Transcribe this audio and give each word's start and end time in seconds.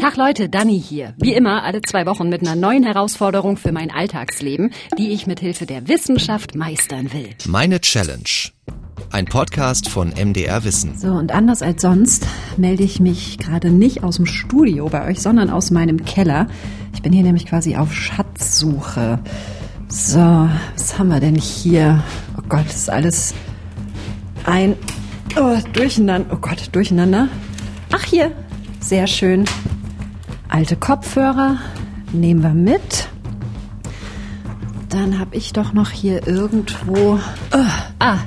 Tag 0.00 0.16
Leute, 0.16 0.48
Dani 0.48 0.80
hier. 0.80 1.12
Wie 1.18 1.34
immer 1.34 1.62
alle 1.62 1.82
zwei 1.82 2.06
Wochen 2.06 2.30
mit 2.30 2.40
einer 2.40 2.56
neuen 2.56 2.84
Herausforderung 2.84 3.58
für 3.58 3.70
mein 3.70 3.90
Alltagsleben, 3.90 4.72
die 4.96 5.10
ich 5.10 5.26
mit 5.26 5.40
Hilfe 5.40 5.66
der 5.66 5.88
Wissenschaft 5.88 6.54
meistern 6.54 7.12
will. 7.12 7.28
Meine 7.46 7.82
Challenge. 7.82 8.48
Ein 9.10 9.26
Podcast 9.26 9.90
von 9.90 10.08
MDR 10.08 10.64
Wissen. 10.64 10.96
So, 10.96 11.08
und 11.08 11.32
anders 11.32 11.60
als 11.60 11.82
sonst 11.82 12.26
melde 12.56 12.82
ich 12.82 12.98
mich 12.98 13.36
gerade 13.36 13.68
nicht 13.68 14.02
aus 14.02 14.16
dem 14.16 14.24
Studio 14.24 14.88
bei 14.88 15.06
euch, 15.06 15.20
sondern 15.20 15.50
aus 15.50 15.70
meinem 15.70 16.02
Keller. 16.06 16.46
Ich 16.94 17.02
bin 17.02 17.12
hier 17.12 17.22
nämlich 17.22 17.44
quasi 17.44 17.76
auf 17.76 17.92
Schatzsuche. 17.92 19.18
So, 19.88 20.48
was 20.76 20.98
haben 20.98 21.08
wir 21.08 21.20
denn 21.20 21.36
hier? 21.36 22.02
Oh 22.38 22.42
Gott, 22.48 22.64
das 22.64 22.76
ist 22.76 22.90
alles 22.90 23.34
ein 24.44 24.76
oh, 25.38 25.58
Durcheinander. 25.74 26.34
Oh 26.34 26.38
Gott, 26.40 26.70
Durcheinander. 26.72 27.28
Ach, 27.92 28.04
hier. 28.04 28.32
Sehr 28.80 29.06
schön. 29.06 29.44
Alte 30.50 30.74
Kopfhörer 30.74 31.58
nehmen 32.12 32.42
wir 32.42 32.54
mit. 32.54 33.08
Dann 34.88 35.20
habe 35.20 35.36
ich 35.36 35.52
doch 35.52 35.72
noch 35.72 35.90
hier 35.90 36.26
irgendwo. 36.26 37.20
Oh, 37.52 37.58
ah, 38.00 38.18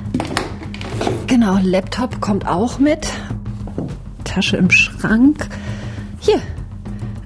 genau, 1.26 1.58
Laptop 1.62 2.22
kommt 2.22 2.48
auch 2.48 2.78
mit. 2.78 3.06
Tasche 4.24 4.56
im 4.56 4.70
Schrank. 4.70 5.48
Hier, 6.18 6.40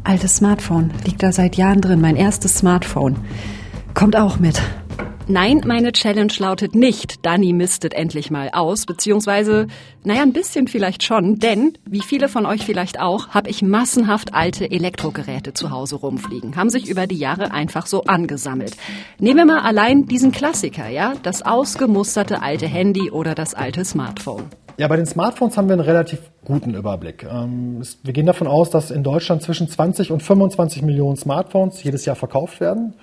altes 0.03 0.37
Smartphone. 0.37 0.91
Liegt 1.05 1.23
da 1.23 1.31
seit 1.31 1.57
Jahren 1.57 1.81
drin. 1.81 2.01
Mein 2.01 2.17
erstes 2.17 2.57
Smartphone. 2.57 3.17
Kommt 3.95 4.17
auch 4.17 4.41
mit. 4.41 4.61
Nein, 5.31 5.61
meine 5.67 5.93
Challenge 5.93 6.33
lautet 6.39 6.75
nicht, 6.75 7.27
Dani 7.27 7.53
mistet 7.53 7.93
endlich 7.93 8.31
mal 8.31 8.49
aus, 8.55 8.87
beziehungsweise, 8.87 9.67
naja, 10.03 10.23
ein 10.23 10.33
bisschen 10.33 10.69
vielleicht 10.69 11.03
schon, 11.03 11.39
denn, 11.39 11.75
wie 11.85 12.01
viele 12.01 12.31
von 12.31 12.47
euch 12.47 12.65
vielleicht 12.65 12.99
auch, 12.99 13.29
habe 13.29 13.51
ich 13.51 13.61
massenhaft 13.61 14.33
alte 14.33 14.71
Elektrogeräte 14.71 15.53
zu 15.53 15.71
Hause 15.71 15.97
rumfliegen, 15.97 16.57
haben 16.57 16.71
sich 16.71 16.89
über 16.89 17.07
die 17.07 17.19
Jahre 17.19 17.53
einfach 17.53 17.85
so 17.85 18.05
angesammelt. 18.05 18.75
Nehmen 19.19 19.37
wir 19.37 19.45
mal 19.45 19.61
allein 19.61 20.07
diesen 20.07 20.33
Klassiker, 20.33 20.89
ja, 20.89 21.13
das 21.23 21.43
ausgemusterte 21.43 22.41
alte 22.41 22.67
Handy 22.67 23.11
oder 23.11 23.35
das 23.35 23.53
alte 23.53 23.85
Smartphone. 23.85 24.45
Ja, 24.79 24.89
bei 24.89 24.97
den 24.97 25.05
Smartphones 25.05 25.59
haben 25.59 25.69
wir 25.69 25.75
einen 25.75 25.83
relativ 25.83 26.21
guten 26.47 26.73
Überblick. 26.73 27.27
Ähm, 27.31 27.83
wir 28.03 28.15
gehen 28.15 28.25
davon 28.25 28.47
aus, 28.47 28.71
dass 28.71 28.91
in 28.91 29.03
Deutschland 29.03 29.43
zwischen 29.43 29.69
20 29.69 30.11
und 30.11 30.23
25 30.23 30.81
Millionen 30.81 31.19
Smartphones 31.19 31.83
jedes 31.83 32.07
Jahr 32.07 32.17
verkauft 32.17 32.61
werden 32.61 32.95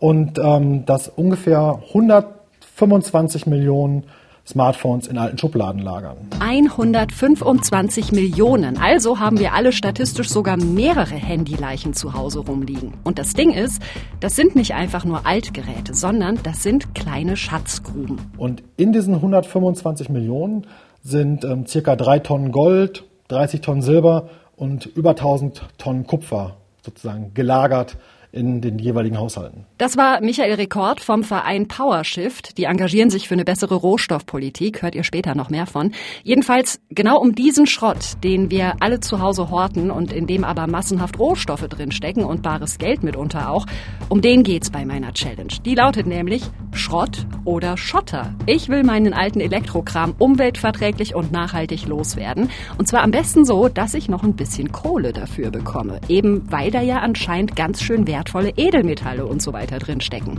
und 0.00 0.38
ähm, 0.38 0.84
dass 0.86 1.08
ungefähr 1.08 1.80
125 1.88 3.46
Millionen 3.46 4.04
Smartphones 4.46 5.06
in 5.06 5.16
alten 5.16 5.38
Schubladen 5.38 5.80
lagern. 5.80 6.16
125 6.40 8.10
Millionen. 8.10 8.78
Also 8.78 9.20
haben 9.20 9.38
wir 9.38 9.52
alle 9.52 9.70
statistisch 9.70 10.28
sogar 10.28 10.56
mehrere 10.56 11.14
Handyleichen 11.14 11.94
zu 11.94 12.14
Hause 12.14 12.40
rumliegen. 12.40 12.94
Und 13.04 13.18
das 13.18 13.34
Ding 13.34 13.52
ist, 13.52 13.80
das 14.18 14.34
sind 14.34 14.56
nicht 14.56 14.74
einfach 14.74 15.04
nur 15.04 15.26
Altgeräte, 15.26 15.94
sondern 15.94 16.40
das 16.42 16.62
sind 16.62 16.94
kleine 16.94 17.36
Schatzgruben. 17.36 18.18
Und 18.38 18.64
in 18.76 18.92
diesen 18.92 19.14
125 19.14 20.08
Millionen 20.08 20.66
sind 21.02 21.44
ähm, 21.44 21.66
circa 21.66 21.94
drei 21.94 22.18
Tonnen 22.18 22.50
Gold, 22.50 23.04
30 23.28 23.60
Tonnen 23.60 23.82
Silber 23.82 24.30
und 24.56 24.86
über 24.86 25.10
1000 25.10 25.62
Tonnen 25.78 26.06
Kupfer 26.06 26.56
sozusagen 26.84 27.34
gelagert 27.34 27.96
in 28.32 28.60
den 28.60 28.78
jeweiligen 28.78 29.18
Haushalten. 29.18 29.66
Das 29.78 29.96
war 29.96 30.20
Michael 30.20 30.54
Rekord 30.54 31.00
vom 31.00 31.24
Verein 31.24 31.66
PowerShift. 31.68 32.58
Die 32.58 32.64
engagieren 32.64 33.10
sich 33.10 33.28
für 33.28 33.34
eine 33.34 33.44
bessere 33.44 33.74
Rohstoffpolitik. 33.74 34.82
Hört 34.82 34.94
ihr 34.94 35.04
später 35.04 35.34
noch 35.34 35.50
mehr 35.50 35.66
von. 35.66 35.92
Jedenfalls 36.22 36.80
genau 36.90 37.18
um 37.18 37.34
diesen 37.34 37.66
Schrott, 37.66 38.22
den 38.22 38.50
wir 38.50 38.74
alle 38.80 39.00
zu 39.00 39.20
Hause 39.20 39.50
horten 39.50 39.90
und 39.90 40.12
in 40.12 40.26
dem 40.26 40.44
aber 40.44 40.66
massenhaft 40.66 41.18
Rohstoffe 41.18 41.66
drinstecken 41.68 42.24
und 42.24 42.42
bares 42.42 42.78
Geld 42.78 43.02
mitunter 43.02 43.50
auch, 43.50 43.66
um 44.08 44.20
den 44.20 44.42
geht's 44.42 44.70
bei 44.70 44.84
meiner 44.84 45.12
Challenge. 45.12 45.52
Die 45.64 45.74
lautet 45.74 46.06
nämlich 46.06 46.42
Schrott 46.72 47.26
oder 47.44 47.76
Schotter. 47.76 48.34
Ich 48.46 48.68
will 48.68 48.84
meinen 48.84 49.12
alten 49.12 49.40
Elektrokram 49.40 50.14
umweltverträglich 50.18 51.14
und 51.14 51.32
nachhaltig 51.32 51.86
loswerden. 51.86 52.48
Und 52.78 52.88
zwar 52.88 53.02
am 53.02 53.10
besten 53.10 53.44
so, 53.44 53.68
dass 53.68 53.94
ich 53.94 54.08
noch 54.08 54.22
ein 54.22 54.34
bisschen 54.34 54.72
Kohle 54.72 55.12
dafür 55.12 55.50
bekomme. 55.50 56.00
Eben 56.08 56.50
weil 56.50 56.70
da 56.70 56.80
ja 56.80 57.00
anscheinend 57.00 57.56
ganz 57.56 57.82
schön 57.82 58.06
Wert 58.06 58.20
wertvolle 58.20 58.52
Edelmetalle 58.56 59.24
und 59.24 59.40
so 59.40 59.54
weiter 59.54 59.78
drin 59.78 60.02
stecken. 60.02 60.38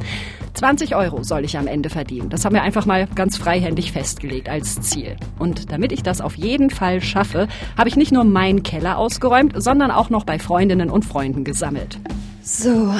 20 0.54 0.96
Euro 0.96 1.24
soll 1.24 1.44
ich 1.44 1.58
am 1.58 1.66
Ende 1.66 1.90
verdienen. 1.90 2.30
Das 2.30 2.46
haben 2.46 2.54
wir 2.54 2.62
einfach 2.62 2.86
mal 2.86 3.08
ganz 3.16 3.38
freihändig 3.38 3.92
festgelegt 3.92 4.50
als 4.50 4.80
Ziel. 4.82 5.16
Und 5.40 5.72
damit 5.72 5.92
ich 5.92 6.04
das 6.04 6.22
auf 6.22 6.36
jeden 6.36 6.70
Fall 6.70 7.02
schaffe, 7.02 7.48
habe 7.76 7.90
ich 7.90 7.96
nicht 7.96 8.12
nur 8.12 8.24
meinen 8.24 8.62
Keller 8.62 8.98
ausgeräumt, 8.98 9.54
sondern 9.56 9.90
auch 9.90 10.12
noch 10.12 10.26
bei 10.26 10.38
Freundinnen 10.38 10.92
und 10.92 11.04
Freunden 11.04 11.44
gesammelt. 11.44 12.00
So, 12.44 12.94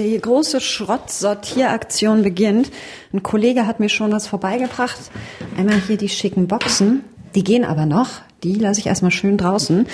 die 0.00 0.20
große 0.20 0.60
Schrottsortieraktion 0.60 2.22
beginnt. 2.22 2.70
Ein 3.12 3.22
Kollege 3.22 3.66
hat 3.66 3.80
mir 3.80 3.88
schon 3.88 4.12
was 4.12 4.26
vorbeigebracht. 4.26 4.98
Einmal 5.56 5.80
hier 5.86 5.96
die 5.96 6.08
schicken 6.08 6.48
Boxen. 6.48 7.04
Die 7.34 7.44
gehen 7.44 7.64
aber 7.64 7.86
noch. 7.86 8.08
Die 8.42 8.54
lasse 8.54 8.80
ich 8.80 8.86
erstmal 8.86 9.10
schön 9.10 9.38
draußen. 9.38 9.86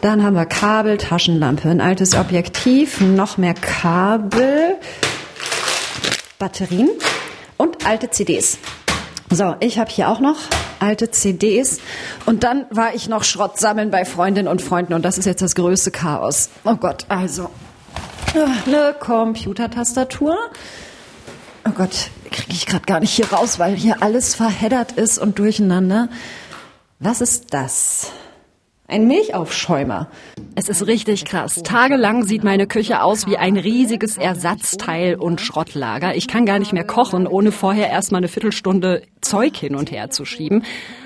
Dann 0.00 0.22
haben 0.22 0.34
wir 0.34 0.46
Kabel, 0.46 0.96
Taschenlampe, 0.96 1.68
ein 1.68 1.80
altes 1.80 2.14
Objektiv, 2.14 3.00
noch 3.00 3.36
mehr 3.36 3.54
Kabel, 3.54 4.76
Batterien 6.38 6.88
und 7.58 7.86
alte 7.86 8.10
CDs. 8.10 8.58
So, 9.28 9.54
ich 9.60 9.78
habe 9.78 9.90
hier 9.90 10.08
auch 10.08 10.20
noch 10.20 10.38
alte 10.80 11.10
CDs 11.10 11.78
und 12.24 12.42
dann 12.42 12.64
war 12.70 12.94
ich 12.94 13.08
noch 13.08 13.22
Schrott 13.22 13.58
sammeln 13.58 13.90
bei 13.90 14.04
Freundinnen 14.04 14.48
und 14.48 14.62
Freunden 14.62 14.94
und 14.94 15.04
das 15.04 15.18
ist 15.18 15.26
jetzt 15.26 15.42
das 15.42 15.54
größte 15.54 15.90
Chaos. 15.90 16.48
Oh 16.64 16.74
Gott, 16.74 17.04
also 17.08 17.50
eine 18.34 18.94
Computertastatur. 18.98 20.36
Oh 21.66 21.72
Gott, 21.72 22.10
kriege 22.30 22.52
ich 22.52 22.66
gerade 22.66 22.84
gar 22.86 23.00
nicht 23.00 23.12
hier 23.12 23.30
raus, 23.32 23.58
weil 23.58 23.74
hier 23.74 24.02
alles 24.02 24.34
verheddert 24.34 24.92
ist 24.92 25.18
und 25.18 25.38
durcheinander. 25.38 26.08
Was 26.98 27.20
ist 27.20 27.52
das? 27.52 28.12
Ein 28.86 29.06
Milchaufschäumer. 29.06 30.08
Es 30.56 30.68
ist 30.68 30.86
richtig 30.86 31.24
krass. 31.24 31.62
Tagelang 31.62 32.24
sieht 32.24 32.42
meine 32.42 32.66
Küche 32.66 33.02
aus 33.02 33.26
wie 33.28 33.36
ein 33.36 33.56
riesiges 33.56 34.16
Ersatzteil- 34.18 35.14
und 35.14 35.40
Schrottlager. 35.40 36.16
Ich 36.16 36.26
kann 36.26 36.44
gar 36.44 36.58
nicht 36.58 36.72
mehr 36.72 36.84
kochen, 36.84 37.28
ohne 37.28 37.52
vorher 37.52 37.88
erstmal 37.88 38.18
eine 38.18 38.28
Viertelstunde 38.28 39.02
Zeug 39.20 39.56
hin 39.56 39.76
und 39.76 39.92
her 39.92 40.10
zu 40.10 40.24
schieben. 40.24 40.64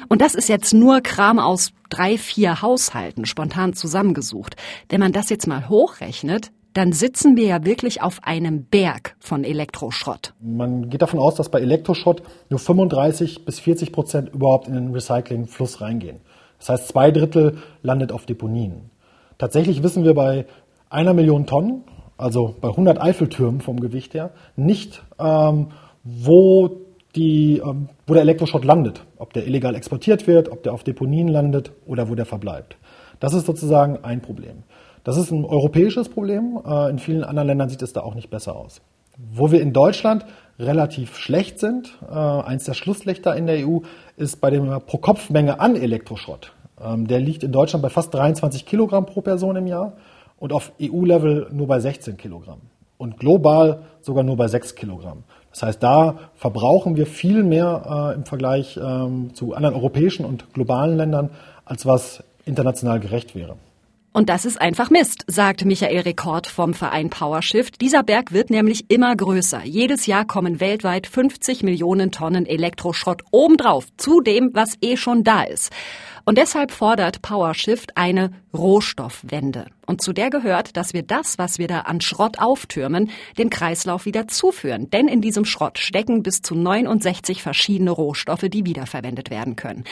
Und 0.09 0.23
das 0.23 0.35
ist 0.35 0.49
jetzt 0.49 0.73
nur 0.73 1.03
Kram 1.03 1.39
aus 1.39 1.73
drei, 1.91 2.17
vier 2.17 2.63
Haushalten, 2.63 3.27
spontan 3.27 3.75
zusammengesucht. 3.75 4.57
Wenn 4.89 5.01
man 5.01 5.13
das 5.13 5.29
jetzt 5.29 5.47
mal 5.47 5.69
hochrechnet, 5.69 6.53
dann 6.75 6.93
sitzen 6.93 7.37
wir 7.37 7.47
ja 7.47 7.65
wirklich 7.65 8.03
auf 8.03 8.19
einem 8.25 8.65
Berg 8.65 9.17
von 9.21 9.45
Elektroschrott. 9.45 10.35
Man 10.41 10.91
geht 10.91 11.03
davon 11.03 11.21
aus, 11.21 11.37
dass 11.37 11.49
bei 11.49 11.61
Elektroschrott 11.61 12.23
nur 12.51 12.59
35 12.59 13.45
bis 13.45 13.61
40 13.61 13.93
Prozent 13.93 14.35
überhaupt 14.35 14.67
in 14.67 14.75
den 14.75 14.93
Recyclingfluss 14.93 15.81
reingehen. 15.81 16.19
Das 16.59 16.69
heißt, 16.69 16.89
zwei 16.89 17.13
Drittel 17.13 17.59
landet 17.83 18.11
auf 18.11 18.27
Deponien. 18.27 18.91
Tatsächlich 19.39 19.83
wissen 19.83 20.05
wir 20.05 20.15
bei 20.15 20.47
einer 20.91 21.15
Million 21.15 21.47
Tonnen, 21.47 21.85
also 22.17 22.57
bei 22.61 22.69
100 22.69 23.01
Eiffeltürmen 23.01 23.61
vom 23.61 23.79
Gewicht 23.79 24.15
her, 24.15 24.31
nicht, 24.57 25.03
ähm, 25.19 25.69
wo, 26.03 26.81
die, 27.15 27.59
ähm, 27.65 27.89
wo 28.07 28.15
der 28.15 28.23
Elektroschrott 28.23 28.65
landet. 28.65 29.05
Ob 29.19 29.33
der 29.33 29.47
illegal 29.47 29.77
exportiert 29.77 30.27
wird, 30.27 30.49
ob 30.49 30.65
der 30.65 30.73
auf 30.73 30.83
Deponien 30.83 31.29
landet 31.29 31.73
oder 31.87 32.09
wo 32.09 32.17
der 32.17 32.27
verbleibt. 32.27 32.77
Das 33.21 33.33
ist 33.33 33.47
sozusagen 33.47 33.99
ein 34.03 34.21
Problem. 34.21 34.65
Das 35.05 35.19
ist 35.19 35.31
ein 35.31 35.45
europäisches 35.45 36.09
Problem. 36.09 36.59
Äh, 36.67 36.91
in 36.91 36.99
vielen 36.99 37.25
anderen 37.25 37.49
Ländern 37.49 37.69
sieht 37.69 37.83
es 37.83 37.93
da 37.93 38.01
auch 38.01 38.15
nicht 38.15 38.31
besser 38.31 38.57
aus. 38.57 38.81
Wo 39.17 39.53
wir 39.53 39.61
in 39.61 39.73
Deutschland 39.73 40.25
relativ 40.59 41.17
schlecht 41.17 41.61
sind, 41.61 41.97
äh, 42.11 42.15
eins 42.15 42.65
der 42.65 42.75
Schlusslichter 42.75 43.37
in 43.37 43.47
der 43.47 43.69
EU, 43.69 43.81
ist 44.17 44.41
bei 44.41 44.51
der 44.51 44.81
Pro-Kopf-Menge 44.81 45.61
an 45.61 45.77
Elektroschrott. 45.77 46.53
Ähm, 46.83 47.07
der 47.07 47.21
liegt 47.21 47.45
in 47.45 47.53
Deutschland 47.53 47.83
bei 47.83 47.91
fast 47.91 48.13
23 48.15 48.67
Kilogramm 48.67 49.07
pro 49.07 49.21
Person 49.21 49.57
im 49.57 49.67
Jahr 49.67 49.93
und 50.39 50.53
auf 50.53 50.73
EU-Level 50.81 51.49
nur 51.53 51.67
bei 51.67 51.81
16 51.81 52.17
Kilogramm. 52.17 52.61
Und 52.97 53.19
global 53.19 53.83
sogar 54.01 54.25
nur 54.25 54.37
bei 54.37 54.49
6 54.49 54.75
Kilogramm. 54.75 55.25
Das 55.51 55.63
heißt, 55.63 55.83
da 55.83 56.19
verbrauchen 56.35 56.97
wir 56.97 57.07
viel 57.07 57.45
mehr 57.45 58.13
äh, 58.13 58.15
im 58.15 58.25
Vergleich 58.25 58.77
ähm, 58.77 59.35
zu 59.35 59.55
anderen 59.55 59.77
europäischen 59.77 60.25
und 60.25 60.53
globalen 60.55 60.97
Ländern, 60.97 61.31
als 61.65 61.87
was 61.87 62.25
international 62.45 63.01
gerecht 63.01 63.35
wäre. 63.35 63.57
Und 64.17 64.29
das 64.29 64.45
ist 64.45 64.61
einfach 64.61 64.91
Mist, 64.91 65.25
sagt 65.27 65.65
Michael 65.65 66.03
Rekord 66.03 66.47
vom 66.47 66.73
Verein 66.73 67.11
PowerShift. 67.11 67.81
Dieser 67.81 68.05
Berg 68.05 68.31
wird 68.31 68.49
nämlich 68.49 68.89
immer 68.89 69.17
größer. 69.17 69.65
Jedes 69.65 70.07
Jahr 70.07 70.25
kommen 70.25 70.61
weltweit 70.61 71.09
50 71.09 71.65
Millionen 71.65 72.13
Tonnen 72.13 72.47
Elektroschrott 72.47 73.23
obendrauf, 73.33 73.87
zu 73.97 74.21
dem, 74.21 74.51
was 74.53 74.77
eh 74.81 74.97
schon 74.97 75.25
da 75.25 75.43
ist. 75.43 75.73
Und 76.25 76.39
deshalb 76.39 76.71
fordert 76.71 77.23
PowerShift 77.23 77.97
eine 77.97 78.31
Rohstoffwende. 78.57 79.67
Und 79.87 80.01
zu 80.01 80.13
der 80.13 80.31
gehört, 80.31 80.77
dass 80.77 80.95
wir 80.95 81.03
das, 81.03 81.39
was 81.39 81.59
wir 81.59 81.69
da 81.69 81.81
an 81.81 82.01
Schrott 82.01 82.39
auftürmen, 82.39 83.11
dem 83.39 83.51
Kreislauf 83.51 84.07
wieder 84.07 84.29
zuführen. 84.29 84.91
Denn 84.91 85.09
in 85.09 85.21
diesem 85.21 85.45
Schrott 85.45 85.79
stecken 85.79 86.23
bis 86.23 86.43
zu 86.43 86.55
69 86.55 87.43
verschiedene 87.43 87.91
Rohstoffe, 87.91 88.47
die 88.49 88.65
wiederverwendet 88.67 89.31
werden 89.31 89.57
können. 89.57 89.85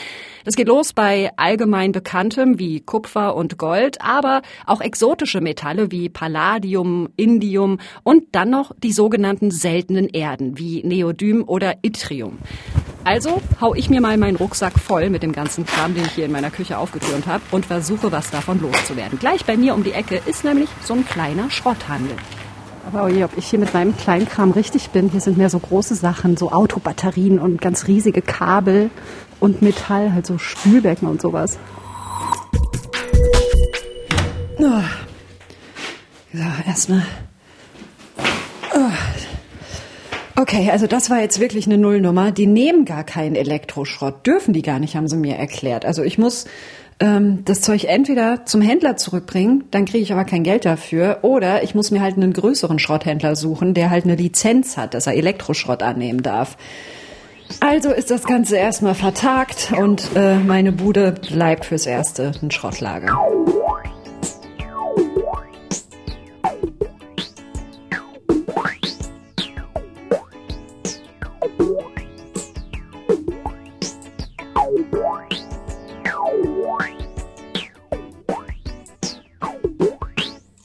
Das 0.45 0.57
geht 0.57 0.69
los 0.69 0.93
bei 0.93 1.31
allgemein 1.37 1.93
bekanntem 1.93 2.59
wie 2.59 2.81
Kupfer 2.81 3.37
und 3.37 3.59
Gold, 3.59 4.01
aber 4.01 4.43
auch 4.67 4.81
exotische 4.81 5.41
Metalle 5.41 5.91
wie 5.91 6.09
Palladium, 6.09 7.09
Indium 7.17 7.79
und 8.03 8.25
dann 8.33 8.51
noch 8.51 8.73
die 8.83 8.93
sogenannten 8.93 9.51
seltenen 9.51 10.09
Erden 10.09 10.59
wie 10.59 10.83
Neodym 10.85 11.45
oder 11.47 11.77
Yttrium. 11.83 12.39
Also 13.05 13.43
hau 13.61 13.75
ich 13.75 13.91
mir 13.91 14.01
mal 14.01 14.17
meinen 14.17 14.37
Rucksack 14.37 14.79
voll 14.79 15.11
mit 15.11 15.23
dem 15.23 15.33
ganzen 15.33 15.67
Kram, 15.67 15.95
den 15.95 16.05
ich 16.05 16.13
hier 16.13 16.27
in 16.27 16.33
meiner 16.33 16.51
Küche 16.51 16.79
aufgetürmt 16.79 17.27
habe 17.27 17.43
und 17.51 17.67
versuche, 17.67 18.13
was 18.13 18.31
davon 18.31 18.61
loszuwerden. 18.61 19.19
Gleich 19.19 19.45
bei 19.45 19.57
mir 19.57 19.75
um 19.75 19.83
die 19.83 19.93
Ecke 19.93 20.21
ist 20.25 20.45
nämlich 20.45 20.69
so 20.83 20.95
ein 20.95 21.05
kleiner 21.05 21.51
Schrotthandel. 21.51 22.17
Aber 22.87 23.05
oje, 23.05 23.25
ob 23.25 23.37
ich 23.37 23.47
hier 23.47 23.59
mit 23.59 23.75
meinem 23.75 23.97
Kleinkram 23.97 24.53
richtig 24.53 24.91
bin. 24.91 25.09
Hier 25.09 25.21
sind 25.21 25.37
mehr 25.37 25.51
so 25.51 25.59
große 25.59 25.95
Sachen, 25.95 26.37
so 26.37 26.53
Autobatterien 26.53 27.39
und 27.39 27.61
ganz 27.61 27.87
riesige 27.87 28.23
Kabel 28.23 28.91
und 29.41 29.63
Metall, 29.63 30.13
halt 30.13 30.27
so 30.27 30.39
Spülbecken 30.39 31.09
und 31.09 31.21
sowas. 31.21 31.59
So, 34.59 36.43
erstmal. 36.67 37.05
Oh. 38.75 39.12
Okay, 40.43 40.71
also 40.73 40.89
das 40.89 41.09
war 41.09 41.21
jetzt 41.21 41.39
wirklich 41.39 41.67
eine 41.67 41.79
Nullnummer. 41.79 42.33
Die 42.33 42.49
nehmen 42.49 42.85
gar 42.85 43.05
keinen 43.05 43.37
Elektroschrott, 43.37 44.27
dürfen 44.27 44.53
die 44.53 44.63
gar 44.63 44.81
nicht, 44.81 44.97
haben 44.97 45.07
sie 45.07 45.15
mir 45.15 45.37
erklärt. 45.37 45.85
Also 45.85 46.03
ich 46.03 46.19
muss 46.19 46.47
ähm, 46.99 47.45
das 47.45 47.61
Zeug 47.61 47.85
entweder 47.85 48.45
zum 48.45 48.61
Händler 48.61 48.97
zurückbringen, 48.97 49.63
dann 49.71 49.85
kriege 49.85 50.03
ich 50.03 50.13
aber 50.13 50.25
kein 50.25 50.43
Geld 50.43 50.65
dafür, 50.65 51.21
oder 51.23 51.63
ich 51.63 51.77
muss 51.77 51.93
mir 51.93 52.01
halt 52.01 52.17
einen 52.17 52.33
größeren 52.33 52.81
Schrotthändler 52.81 53.37
suchen, 53.37 53.73
der 53.73 53.91
halt 53.91 54.03
eine 54.03 54.17
Lizenz 54.17 54.77
hat, 54.77 54.95
dass 54.95 55.07
er 55.07 55.15
Elektroschrott 55.15 55.85
annehmen 55.85 56.25
darf. 56.25 56.57
Also 57.61 57.93
ist 57.93 58.11
das 58.11 58.25
Ganze 58.25 58.57
erstmal 58.57 58.97
vertagt 58.97 59.73
und 59.79 60.09
äh, 60.17 60.39
meine 60.39 60.73
Bude 60.73 61.13
bleibt 61.13 61.67
fürs 61.67 61.87
Erste 61.87 62.33
ein 62.43 62.51
Schrottlager. 62.51 63.17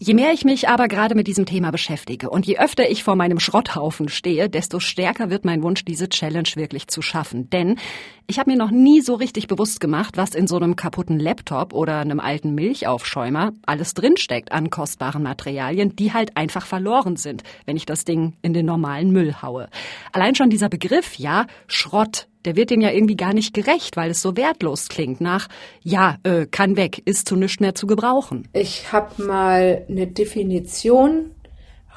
Je 0.07 0.13
mehr 0.13 0.31
ich 0.31 0.45
mich 0.45 0.69
aber 0.69 0.87
gerade 0.87 1.15
mit 1.15 1.27
diesem 1.27 1.45
Thema 1.45 1.69
beschäftige 1.69 2.29
und 2.29 2.45
je 2.45 2.59
öfter 2.59 2.89
ich 2.89 3.03
vor 3.03 3.17
meinem 3.17 3.41
Schrotthaufen 3.41 4.07
stehe, 4.07 4.49
desto 4.49 4.79
stärker 4.79 5.29
wird 5.29 5.43
mein 5.43 5.63
Wunsch, 5.63 5.83
diese 5.83 6.07
Challenge 6.07 6.47
wirklich 6.55 6.87
zu 6.87 7.01
schaffen. 7.01 7.49
Denn 7.49 7.77
ich 8.25 8.39
habe 8.39 8.49
mir 8.49 8.55
noch 8.55 8.71
nie 8.71 9.01
so 9.01 9.15
richtig 9.15 9.47
bewusst 9.47 9.81
gemacht, 9.81 10.15
was 10.15 10.33
in 10.33 10.47
so 10.47 10.55
einem 10.55 10.77
kaputten 10.77 11.19
Laptop 11.19 11.73
oder 11.73 11.99
einem 11.99 12.21
alten 12.21 12.55
Milchaufschäumer 12.55 13.51
alles 13.65 13.95
drinsteckt 13.95 14.53
an 14.53 14.69
kostbaren 14.69 15.23
Materialien, 15.23 15.93
die 15.97 16.13
halt 16.13 16.37
einfach 16.37 16.65
verloren 16.65 17.17
sind, 17.17 17.43
wenn 17.65 17.75
ich 17.75 17.85
das 17.85 18.05
Ding 18.05 18.37
in 18.41 18.53
den 18.53 18.65
normalen 18.65 19.11
Müll 19.11 19.41
haue. 19.41 19.67
Allein 20.13 20.35
schon 20.35 20.49
dieser 20.49 20.69
Begriff, 20.69 21.15
ja, 21.15 21.47
Schrott, 21.67 22.29
der 22.47 22.55
wird 22.55 22.69
dem 22.69 22.79
ja 22.79 22.91
irgendwie 22.91 23.17
gar 23.17 23.33
nicht 23.33 23.53
gerecht, 23.53 23.97
weil 23.97 24.11
es 24.11 24.21
so 24.21 24.37
wertlos 24.37 24.87
klingt 24.87 25.19
nach, 25.19 25.49
ja, 25.83 26.15
äh, 26.23 26.45
kann 26.45 26.77
weg, 26.77 27.01
ist 27.03 27.27
zu 27.27 27.35
nichts 27.35 27.59
mehr 27.59 27.75
zu 27.75 27.87
gebrauchen. 27.87 28.47
Ich 28.53 28.93
habe 28.93 29.21
mal 29.21 29.85
eine 29.89 30.07
Definition 30.07 31.31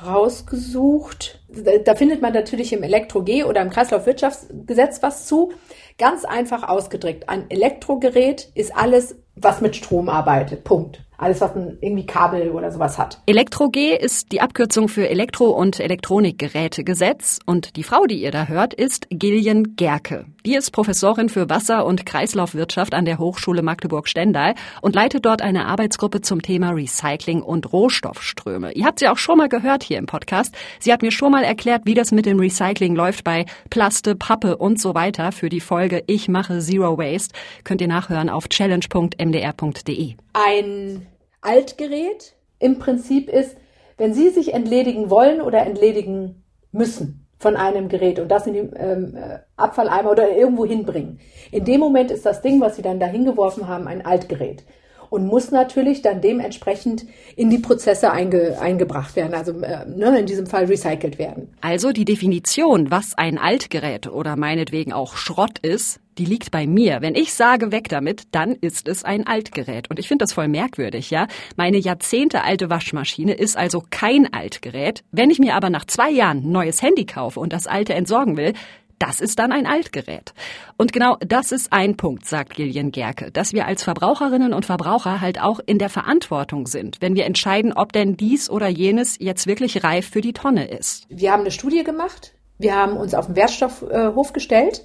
rausgesucht. 0.04 1.40
Da 1.84 1.94
findet 1.94 2.20
man 2.20 2.32
natürlich 2.32 2.72
im 2.72 2.82
Elektro-G 2.82 3.44
oder 3.44 3.62
im 3.62 3.70
Kreislaufwirtschaftsgesetz 3.70 5.02
was 5.02 5.26
zu. 5.26 5.52
Ganz 5.98 6.24
einfach 6.24 6.64
ausgedrückt. 6.64 7.28
Ein 7.28 7.48
Elektrogerät 7.48 8.50
ist 8.56 8.74
alles, 8.76 9.14
was 9.36 9.60
mit 9.60 9.76
Strom 9.76 10.08
arbeitet. 10.08 10.64
Punkt. 10.64 11.00
Alles, 11.20 11.42
was 11.42 11.54
ein 11.54 11.76
irgendwie 11.82 12.06
Kabel 12.06 12.50
oder 12.50 12.72
sowas 12.72 12.98
hat. 12.98 13.20
Elektro-G 13.26 13.94
ist 13.94 14.32
die 14.32 14.40
Abkürzung 14.40 14.88
für 14.88 15.06
Elektro- 15.06 15.50
und 15.50 15.78
Elektronikgerätegesetz. 15.78 17.40
Und 17.44 17.76
die 17.76 17.82
Frau, 17.82 18.06
die 18.06 18.22
ihr 18.22 18.30
da 18.30 18.46
hört, 18.46 18.72
ist 18.72 19.06
Gillian 19.10 19.76
Gerke. 19.76 20.24
Die 20.46 20.54
ist 20.54 20.70
Professorin 20.70 21.28
für 21.28 21.50
Wasser- 21.50 21.84
und 21.84 22.06
Kreislaufwirtschaft 22.06 22.94
an 22.94 23.04
der 23.04 23.18
Hochschule 23.18 23.60
Magdeburg-Stendal 23.60 24.54
und 24.80 24.94
leitet 24.94 25.26
dort 25.26 25.42
eine 25.42 25.66
Arbeitsgruppe 25.66 26.22
zum 26.22 26.40
Thema 26.40 26.70
Recycling 26.70 27.42
und 27.42 27.70
Rohstoffströme. 27.70 28.72
Ihr 28.72 28.86
habt 28.86 29.00
sie 29.00 29.08
auch 29.08 29.18
schon 29.18 29.36
mal 29.36 29.50
gehört 29.50 29.82
hier 29.82 29.98
im 29.98 30.06
Podcast. 30.06 30.54
Sie 30.78 30.90
hat 30.90 31.02
mir 31.02 31.12
schon 31.12 31.32
mal 31.32 31.44
erklärt, 31.44 31.82
wie 31.84 31.92
das 31.92 32.12
mit 32.12 32.24
dem 32.24 32.40
Recycling 32.40 32.96
läuft 32.96 33.24
bei 33.24 33.44
Plaste, 33.68 34.16
Pappe 34.16 34.56
und 34.56 34.80
so 34.80 34.94
weiter 34.94 35.32
für 35.32 35.50
die 35.50 35.60
Folge 35.60 36.02
Ich 36.06 36.28
mache 36.28 36.60
Zero 36.60 36.96
Waste. 36.96 37.34
Könnt 37.64 37.82
ihr 37.82 37.88
nachhören 37.88 38.30
auf 38.30 38.48
challenge.mdr.de. 38.48 40.14
Ein 40.32 41.06
Altgerät 41.40 42.34
im 42.58 42.78
Prinzip 42.78 43.28
ist, 43.28 43.56
wenn 43.96 44.14
Sie 44.14 44.30
sich 44.30 44.54
entledigen 44.54 45.10
wollen 45.10 45.40
oder 45.40 45.66
entledigen 45.66 46.42
müssen 46.72 47.26
von 47.38 47.56
einem 47.56 47.88
Gerät 47.88 48.18
und 48.18 48.28
das 48.28 48.46
in 48.46 48.52
die 48.52 48.58
ähm, 48.58 49.16
äh, 49.16 49.38
Abfalleimer 49.56 50.10
oder 50.10 50.30
irgendwo 50.36 50.66
hinbringen. 50.66 51.20
In 51.50 51.64
dem 51.64 51.80
Moment 51.80 52.10
ist 52.10 52.26
das 52.26 52.42
Ding, 52.42 52.60
was 52.60 52.76
Sie 52.76 52.82
dann 52.82 53.00
da 53.00 53.06
hingeworfen 53.06 53.66
haben, 53.66 53.88
ein 53.88 54.04
Altgerät 54.04 54.64
und 55.10 55.26
muss 55.26 55.50
natürlich 55.50 56.02
dann 56.02 56.20
dementsprechend 56.20 57.04
in 57.36 57.50
die 57.50 57.58
Prozesse 57.58 58.10
einge, 58.12 58.58
eingebracht 58.60 59.16
werden, 59.16 59.34
also 59.34 59.52
äh, 59.60 59.84
ne, 59.86 60.18
in 60.20 60.26
diesem 60.26 60.46
Fall 60.46 60.64
recycelt 60.64 61.18
werden. 61.18 61.48
Also 61.60 61.92
die 61.92 62.04
Definition, 62.04 62.90
was 62.90 63.18
ein 63.18 63.36
Altgerät 63.36 64.06
oder 64.06 64.36
meinetwegen 64.36 64.92
auch 64.92 65.16
Schrott 65.16 65.58
ist, 65.58 66.00
die 66.18 66.24
liegt 66.24 66.50
bei 66.50 66.66
mir. 66.66 67.00
Wenn 67.00 67.14
ich 67.14 67.32
sage, 67.32 67.72
weg 67.72 67.88
damit, 67.88 68.24
dann 68.32 68.52
ist 68.52 68.88
es 68.88 69.04
ein 69.04 69.26
Altgerät. 69.26 69.88
Und 69.88 69.98
ich 69.98 70.06
finde 70.06 70.24
das 70.24 70.34
voll 70.34 70.48
merkwürdig, 70.48 71.10
ja. 71.10 71.26
Meine 71.56 71.78
jahrzehntealte 71.78 72.68
Waschmaschine 72.68 73.32
ist 73.32 73.56
also 73.56 73.82
kein 73.90 74.32
Altgerät. 74.32 75.02
Wenn 75.12 75.30
ich 75.30 75.38
mir 75.38 75.54
aber 75.54 75.70
nach 75.70 75.86
zwei 75.86 76.10
Jahren 76.10 76.38
ein 76.38 76.52
neues 76.52 76.82
Handy 76.82 77.06
kaufe 77.06 77.40
und 77.40 77.52
das 77.52 77.66
alte 77.66 77.94
entsorgen 77.94 78.36
will, 78.36 78.52
das 79.00 79.20
ist 79.20 79.38
dann 79.38 79.50
ein 79.50 79.66
Altgerät. 79.66 80.32
Und 80.76 80.92
genau 80.92 81.16
das 81.20 81.50
ist 81.50 81.72
ein 81.72 81.96
Punkt, 81.96 82.26
sagt 82.26 82.54
Gillian 82.54 82.92
Gerke, 82.92 83.32
dass 83.32 83.52
wir 83.52 83.66
als 83.66 83.82
Verbraucherinnen 83.82 84.52
und 84.52 84.66
Verbraucher 84.66 85.20
halt 85.20 85.40
auch 85.40 85.58
in 85.64 85.78
der 85.78 85.88
Verantwortung 85.88 86.66
sind, 86.66 86.98
wenn 87.00 87.16
wir 87.16 87.24
entscheiden, 87.24 87.72
ob 87.72 87.92
denn 87.92 88.16
dies 88.16 88.50
oder 88.50 88.68
jenes 88.68 89.16
jetzt 89.18 89.46
wirklich 89.46 89.82
reif 89.82 90.08
für 90.08 90.20
die 90.20 90.34
Tonne 90.34 90.68
ist. 90.68 91.06
Wir 91.08 91.32
haben 91.32 91.40
eine 91.40 91.50
Studie 91.50 91.82
gemacht. 91.82 92.34
Wir 92.58 92.76
haben 92.76 92.96
uns 92.96 93.14
auf 93.14 93.26
den 93.26 93.36
Wertstoffhof 93.36 94.34
gestellt 94.34 94.84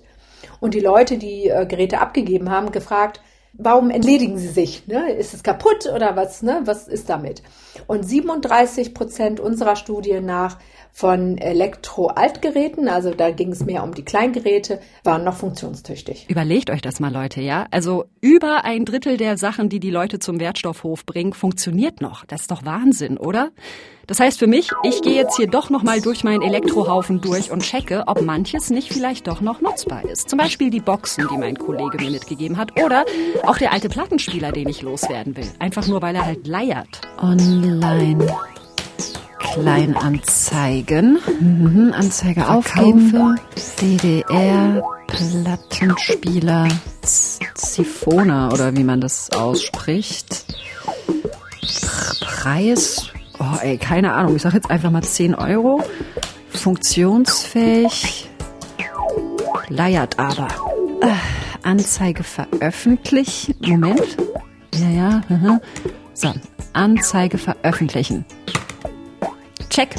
und 0.61 0.73
die 0.73 0.79
Leute, 0.79 1.17
die 1.17 1.49
äh, 1.49 1.65
Geräte 1.65 1.99
abgegeben 1.99 2.49
haben, 2.49 2.71
gefragt, 2.71 3.19
warum 3.57 3.89
entledigen 3.89 4.37
sie 4.37 4.47
sich? 4.47 4.87
Ne? 4.87 5.11
Ist 5.11 5.33
es 5.33 5.43
kaputt 5.43 5.87
oder 5.93 6.15
was? 6.15 6.41
Ne? 6.41 6.61
Was 6.65 6.87
ist 6.87 7.09
damit? 7.09 7.41
Und 7.87 8.03
37 8.03 8.93
Prozent 8.93 9.39
unserer 9.39 9.75
Studie 9.75 10.19
nach 10.21 10.57
von 10.91 11.37
Elektro-Altgeräten, 11.37 12.87
also 12.87 13.13
da 13.13 13.31
ging 13.31 13.51
es 13.51 13.65
mehr 13.65 13.83
um 13.83 13.93
die 13.93 14.05
Kleingeräte, 14.05 14.79
waren 15.03 15.25
noch 15.25 15.35
funktionstüchtig. 15.35 16.27
Überlegt 16.29 16.69
euch 16.69 16.81
das 16.81 17.01
mal, 17.01 17.11
Leute, 17.11 17.41
ja? 17.41 17.67
Also 17.69 18.05
über 18.21 18.63
ein 18.63 18.85
Drittel 18.85 19.17
der 19.17 19.37
Sachen, 19.37 19.67
die 19.67 19.81
die 19.81 19.91
Leute 19.91 20.19
zum 20.19 20.39
Wertstoffhof 20.39 21.05
bringen, 21.05 21.33
funktioniert 21.33 21.99
noch. 21.99 22.23
Das 22.25 22.41
ist 22.41 22.51
doch 22.51 22.63
Wahnsinn, 22.63 23.17
oder? 23.17 23.51
Das 24.07 24.19
heißt 24.19 24.39
für 24.39 24.47
mich, 24.47 24.69
ich 24.83 25.01
gehe 25.01 25.15
jetzt 25.15 25.37
hier 25.37 25.47
doch 25.47 25.69
nochmal 25.69 26.01
durch 26.01 26.23
meinen 26.23 26.41
Elektrohaufen 26.41 27.21
durch 27.21 27.51
und 27.51 27.63
checke, 27.63 28.03
ob 28.07 28.21
manches 28.21 28.69
nicht 28.69 28.91
vielleicht 28.93 29.27
doch 29.27 29.41
noch 29.41 29.61
nutzbar 29.61 30.05
ist. 30.05 30.29
Zum 30.29 30.37
Beispiel 30.37 30.69
die 30.69 30.79
Boxen, 30.79 31.27
die 31.31 31.37
mein 31.37 31.57
Kollege 31.57 31.97
mir 31.97 32.11
mitgegeben 32.11 32.57
hat. 32.57 32.79
Oder 32.81 33.05
auch 33.43 33.57
der 33.57 33.73
alte 33.73 33.89
Plattenspieler, 33.89 34.51
den 34.51 34.69
ich 34.69 34.81
loswerden 34.81 35.35
will. 35.35 35.49
Einfach 35.59 35.87
nur, 35.87 36.01
weil 36.01 36.15
er 36.15 36.25
halt 36.25 36.45
leiert. 36.47 37.01
Online. 37.21 38.27
Kleinanzeigen. 39.39 41.19
Mhm, 41.39 41.93
Anzeige 41.95 42.41
Verkaufe. 42.41 42.79
aufgeben. 42.79 43.39
DDR 43.81 44.83
Plattenspieler 45.07 46.67
Siphona 47.03 48.51
oder 48.51 48.75
wie 48.75 48.83
man 48.83 49.01
das 49.01 49.29
ausspricht. 49.31 50.45
Preis. 52.21 53.09
Oh, 53.45 53.57
ey, 53.61 53.77
keine 53.77 54.13
Ahnung. 54.13 54.35
Ich 54.35 54.41
sag 54.41 54.53
jetzt 54.53 54.71
einfach 54.71 54.89
mal 54.89 55.03
10 55.03 55.35
Euro. 55.35 55.83
Funktionsfähig. 56.49 58.29
Leiert 59.69 60.17
aber. 60.17 60.47
Äh, 61.01 61.13
Anzeige 61.63 62.23
veröffentlichen. 62.23 63.55
Moment. 63.61 64.17
Ja, 64.73 65.21
ja. 65.29 65.59
So. 66.13 66.33
Anzeige 66.73 67.37
veröffentlichen. 67.37 68.25
Check. 69.69 69.95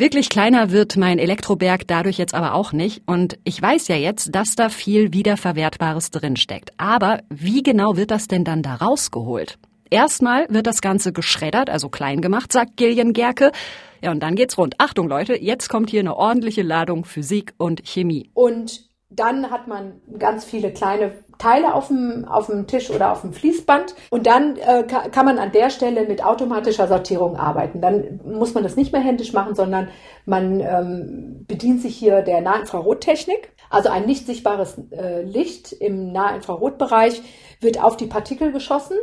Wirklich 0.00 0.30
kleiner 0.30 0.70
wird 0.70 0.96
mein 0.96 1.18
Elektroberg 1.18 1.86
dadurch 1.86 2.16
jetzt 2.16 2.32
aber 2.32 2.54
auch 2.54 2.72
nicht. 2.72 3.02
Und 3.04 3.38
ich 3.44 3.60
weiß 3.60 3.88
ja 3.88 3.96
jetzt, 3.96 4.34
dass 4.34 4.56
da 4.56 4.70
viel 4.70 5.12
Wiederverwertbares 5.12 6.10
drinsteckt. 6.10 6.70
Aber 6.78 7.20
wie 7.28 7.62
genau 7.62 7.98
wird 7.98 8.10
das 8.10 8.26
denn 8.26 8.42
dann 8.42 8.62
da 8.62 8.76
rausgeholt? 8.76 9.58
Erstmal 9.90 10.46
wird 10.48 10.66
das 10.66 10.80
Ganze 10.80 11.12
geschreddert, 11.12 11.68
also 11.68 11.90
klein 11.90 12.22
gemacht, 12.22 12.50
sagt 12.50 12.78
Gillian 12.78 13.12
Gerke. 13.12 13.52
Ja, 14.00 14.10
und 14.10 14.20
dann 14.20 14.36
geht's 14.36 14.56
rund. 14.56 14.76
Achtung, 14.78 15.06
Leute, 15.06 15.38
jetzt 15.38 15.68
kommt 15.68 15.90
hier 15.90 16.00
eine 16.00 16.16
ordentliche 16.16 16.62
Ladung 16.62 17.04
Physik 17.04 17.52
und 17.58 17.86
Chemie. 17.86 18.30
Und 18.32 18.88
dann 19.10 19.50
hat 19.50 19.68
man 19.68 20.00
ganz 20.18 20.46
viele 20.46 20.72
kleine 20.72 21.12
Teile 21.40 21.74
auf 21.74 21.88
dem, 21.88 22.24
auf 22.26 22.46
dem 22.46 22.66
Tisch 22.66 22.90
oder 22.90 23.10
auf 23.10 23.22
dem 23.22 23.32
Fließband 23.32 23.94
und 24.10 24.26
dann 24.26 24.56
äh, 24.56 24.84
kann 24.84 25.24
man 25.24 25.38
an 25.38 25.50
der 25.52 25.70
Stelle 25.70 26.06
mit 26.06 26.24
automatischer 26.24 26.86
Sortierung 26.86 27.36
arbeiten. 27.36 27.80
Dann 27.80 28.20
muss 28.24 28.54
man 28.54 28.62
das 28.62 28.76
nicht 28.76 28.92
mehr 28.92 29.00
händisch 29.00 29.32
machen, 29.32 29.54
sondern 29.54 29.88
man 30.26 30.60
ähm, 30.60 31.44
bedient 31.48 31.80
sich 31.80 31.96
hier 31.96 32.22
der 32.22 32.40
Nahinfrarottechnik. 32.42 33.52
Also 33.70 33.88
ein 33.88 34.04
nicht 34.04 34.26
sichtbares 34.26 34.76
äh, 34.90 35.22
Licht 35.22 35.72
im 35.72 36.12
Nahinfrarotbereich 36.12 37.22
wird 37.60 37.82
auf 37.82 37.96
die 37.96 38.06
Partikel 38.06 38.52
geschossen 38.52 38.96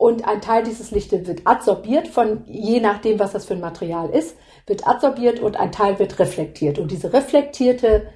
und 0.00 0.26
ein 0.26 0.40
Teil 0.40 0.62
dieses 0.62 0.92
Lichtes 0.92 1.26
wird 1.26 1.42
adsorbiert 1.44 2.08
von, 2.08 2.44
je 2.46 2.80
nachdem, 2.80 3.18
was 3.18 3.32
das 3.32 3.44
für 3.44 3.52
ein 3.52 3.60
Material 3.60 4.08
ist, 4.08 4.34
wird 4.66 4.88
adsorbiert 4.88 5.40
und 5.40 5.60
ein 5.60 5.72
Teil 5.72 5.98
wird 5.98 6.18
reflektiert. 6.18 6.78
Und 6.78 6.90
diese 6.90 7.12
reflektierte, 7.12 8.06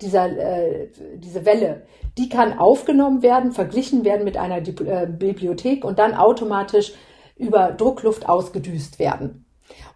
dieser, 0.00 0.26
äh, 0.26 0.88
diese 1.16 1.44
Welle, 1.44 1.86
die 2.18 2.28
kann 2.28 2.58
aufgenommen 2.58 3.22
werden, 3.22 3.52
verglichen 3.52 4.04
werden 4.04 4.24
mit 4.24 4.36
einer 4.36 4.58
äh, 4.58 5.06
Bibliothek 5.06 5.84
und 5.84 5.98
dann 5.98 6.14
automatisch 6.14 6.92
über 7.36 7.72
Druckluft 7.72 8.28
ausgedüst 8.28 8.98
werden. 8.98 9.46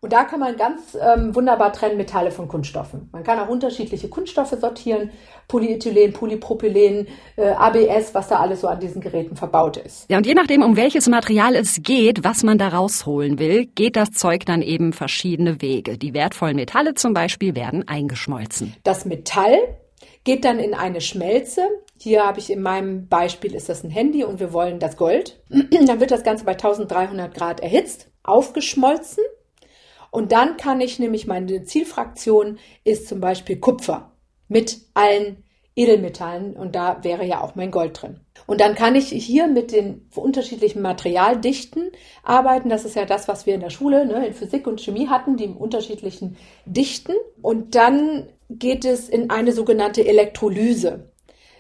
Und 0.01 0.13
da 0.13 0.25
kann 0.25 0.41
man 0.41 0.57
ganz 0.57 0.97
ähm, 1.01 1.35
wunderbar 1.35 1.73
trennen 1.73 1.97
Metalle 1.97 2.31
von 2.31 2.49
Kunststoffen. 2.49 3.09
Man 3.13 3.23
kann 3.23 3.39
auch 3.39 3.49
unterschiedliche 3.49 4.09
Kunststoffe 4.09 4.57
sortieren, 4.61 5.11
Polyethylen, 5.47 6.13
Polypropylen, 6.13 7.07
äh, 7.37 7.51
ABS, 7.51 8.15
was 8.15 8.29
da 8.29 8.41
alles 8.41 8.63
so 8.63 8.69
an 8.69 8.81
diesen 8.81 9.01
Geräten 9.01 9.37
verbaut 9.37 9.77
ist. 9.77 10.11
Ja, 10.11 10.17
und 10.17 10.27
je 10.27 10.35
nachdem, 10.35 10.63
um 10.63 10.77
welches 10.77 11.09
Material 11.09 11.55
es 11.55 11.83
geht, 11.83 12.25
was 12.25 12.43
man 12.43 12.59
da 12.59 12.69
rausholen 12.69 13.39
will, 13.39 13.67
geht 13.67 13.97
das 13.97 14.11
Zeug 14.11 14.45
dann 14.47 14.63
eben 14.63 14.93
verschiedene 14.93 15.61
Wege. 15.63 15.99
Die 15.99 16.15
wertvollen 16.15 16.57
Metalle 16.57 16.95
zum 16.95 17.15
Beispiel 17.15 17.55
werden 17.55 17.87
eingeschmolzen. 17.87 18.75
Das 18.83 19.05
Metall 19.05 19.59
geht 20.25 20.45
dann 20.45 20.59
in 20.59 20.75
eine 20.75 21.01
Schmelze. 21.01 21.63
Hier 21.99 22.25
habe 22.25 22.39
ich 22.39 22.51
in 22.51 22.63
meinem 22.63 23.09
Beispiel 23.09 23.55
ist 23.55 23.69
das 23.69 23.85
ein 23.85 23.91
Handy 23.91 24.25
und 24.25 24.41
wir 24.41 24.53
wollen 24.53 24.79
das 24.79 24.97
Gold. 24.97 25.41
dann 25.51 26.01
wird 26.01 26.11
das 26.11 26.25
Ganze 26.25 26.45
bei 26.45 26.53
1300 26.53 27.35
Grad 27.35 27.61
erhitzt, 27.61 28.11
aufgeschmolzen 28.23 29.25
und 30.11 30.33
dann 30.33 30.57
kann 30.57 30.81
ich 30.81 30.99
nämlich, 30.99 31.27
meine 31.27 31.63
Zielfraktion 31.63 32.59
ist 32.85 33.09
zum 33.09 33.21
Beispiel 33.21 33.59
Kupfer 33.59 34.13
mit 34.49 34.81
allen 34.95 35.45
Edelmetallen 35.77 36.57
und 36.57 36.75
da 36.75 37.03
wäre 37.05 37.25
ja 37.25 37.41
auch 37.41 37.55
mein 37.55 37.71
Gold 37.71 38.03
drin. 38.03 38.21
Und 38.47 38.61
dann 38.61 38.75
kann 38.75 38.97
ich 38.97 39.09
hier 39.09 39.47
mit 39.47 39.71
den 39.71 40.09
unterschiedlichen 40.15 40.83
Materialdichten 40.83 41.93
arbeiten. 42.25 42.69
Das 42.69 42.85
ist 42.85 42.97
ja 42.97 43.05
das, 43.05 43.29
was 43.29 43.47
wir 43.47 43.55
in 43.55 43.61
der 43.61 43.71
Schule 43.71 44.05
ne, 44.05 44.27
in 44.27 44.35
Physik 44.35 44.67
und 44.67 44.81
Chemie 44.81 45.07
hatten, 45.07 45.37
die 45.37 45.47
unterschiedlichen 45.47 46.37
Dichten. 46.67 47.13
Und 47.41 47.77
dann 47.77 48.29
geht 48.59 48.85
es 48.85 49.09
in 49.09 49.31
eine 49.31 49.53
sogenannte 49.53 50.07
Elektrolyse. 50.07 51.11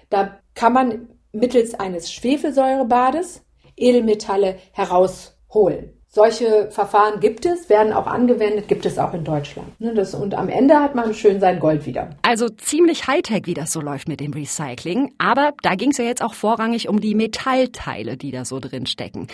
Da 0.08 0.40
kann 0.54 0.72
man 0.72 1.08
mittels 1.32 1.74
eines 1.74 2.12
Schwefelsäurebades 2.12 3.42
Edelmetalle 3.76 4.56
herausholen. 4.72 5.94
Solche 6.12 6.68
Verfahren 6.72 7.20
gibt 7.20 7.46
es, 7.46 7.68
werden 7.68 7.92
auch 7.92 8.08
angewendet, 8.08 8.66
gibt 8.66 8.84
es 8.84 8.98
auch 8.98 9.14
in 9.14 9.22
Deutschland. 9.22 9.80
Ne, 9.80 9.94
und 10.20 10.34
am 10.34 10.48
Ende 10.48 10.80
hat 10.80 10.96
man 10.96 11.14
schön 11.14 11.38
sein 11.38 11.60
Gold 11.60 11.86
wieder. 11.86 12.10
Also 12.22 12.48
ziemlich 12.48 13.06
Hightech, 13.06 13.42
wie 13.44 13.54
das 13.54 13.70
so 13.70 13.80
läuft 13.80 14.08
mit 14.08 14.18
dem 14.18 14.32
Recycling. 14.32 15.14
Aber 15.18 15.52
da 15.62 15.76
ging 15.76 15.92
es 15.92 15.98
ja 15.98 16.04
jetzt 16.04 16.24
auch 16.24 16.34
vorrangig 16.34 16.88
um 16.88 17.00
die 17.00 17.14
Metallteile, 17.14 18.16
die 18.16 18.32
da 18.32 18.44
so 18.44 18.58
drin 18.58 18.86
stecken. 18.86 19.28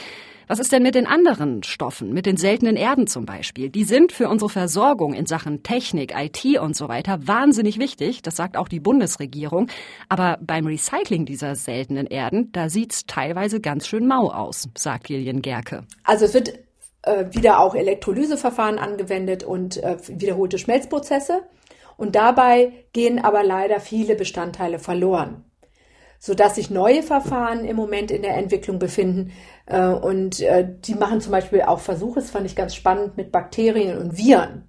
Was 0.49 0.61
ist 0.61 0.71
denn 0.71 0.85
mit 0.85 0.95
den 0.95 1.09
anderen 1.09 1.65
Stoffen, 1.65 2.13
mit 2.13 2.25
den 2.25 2.37
seltenen 2.37 2.77
Erden 2.77 3.09
zum 3.09 3.27
Beispiel? 3.27 3.69
Die 3.69 3.83
sind 3.83 4.13
für 4.13 4.29
unsere 4.29 4.49
Versorgung 4.49 5.13
in 5.13 5.27
Sachen 5.27 5.65
Technik, 5.65 6.15
IT 6.17 6.61
und 6.61 6.77
so 6.77 6.89
weiter 6.89 7.27
wahnsinnig 7.27 7.81
wichtig. 7.81 8.23
Das 8.23 8.37
sagt 8.37 8.57
auch 8.57 8.69
die 8.69 8.79
Bundesregierung. 8.79 9.67
Aber 10.09 10.39
beim 10.41 10.69
Recycling 10.69 11.27
dieser 11.27 11.57
seltenen 11.57 12.07
Erden, 12.07 12.53
da 12.53 12.69
sieht's 12.69 13.07
teilweise 13.07 13.61
ganz 13.61 13.89
schön 13.89 14.07
mau 14.07 14.31
aus, 14.31 14.69
sagt 14.79 15.09
Lilian 15.09 15.43
Gerke. 15.43 15.83
Also 16.05 16.27
es 16.27 16.35
wird 16.35 16.61
äh, 17.03 17.25
wieder 17.33 17.59
auch 17.59 17.75
Elektrolyseverfahren 17.75 18.79
angewendet 18.79 19.43
und 19.43 19.83
äh, 19.83 19.97
wiederholte 20.07 20.59
Schmelzprozesse. 20.59 21.41
Und 21.97 22.15
dabei 22.15 22.85
gehen 22.93 23.19
aber 23.19 23.43
leider 23.43 23.81
viele 23.81 24.15
Bestandteile 24.15 24.79
verloren 24.79 25.43
sodass 26.19 26.55
sich 26.57 26.71
neue 26.71 27.03
Verfahren 27.03 27.65
im 27.65 27.77
Moment 27.77 28.11
in 28.11 28.23
der 28.23 28.37
Entwicklung 28.37 28.79
befinden. 28.79 29.33
Äh, 29.67 29.89
und 29.89 30.41
äh, 30.41 30.67
die 30.85 30.95
machen 30.95 31.21
zum 31.21 31.33
Beispiel 31.33 31.63
auch 31.63 31.81
Versuche, 31.81 32.21
das 32.21 32.31
fand 32.31 32.47
ich 32.47 32.57
ganz 32.57 32.75
spannend, 32.75 33.17
mit 33.17 33.33
Bakterien 33.33 33.99
und 33.99 34.17
Viren, 34.17 34.65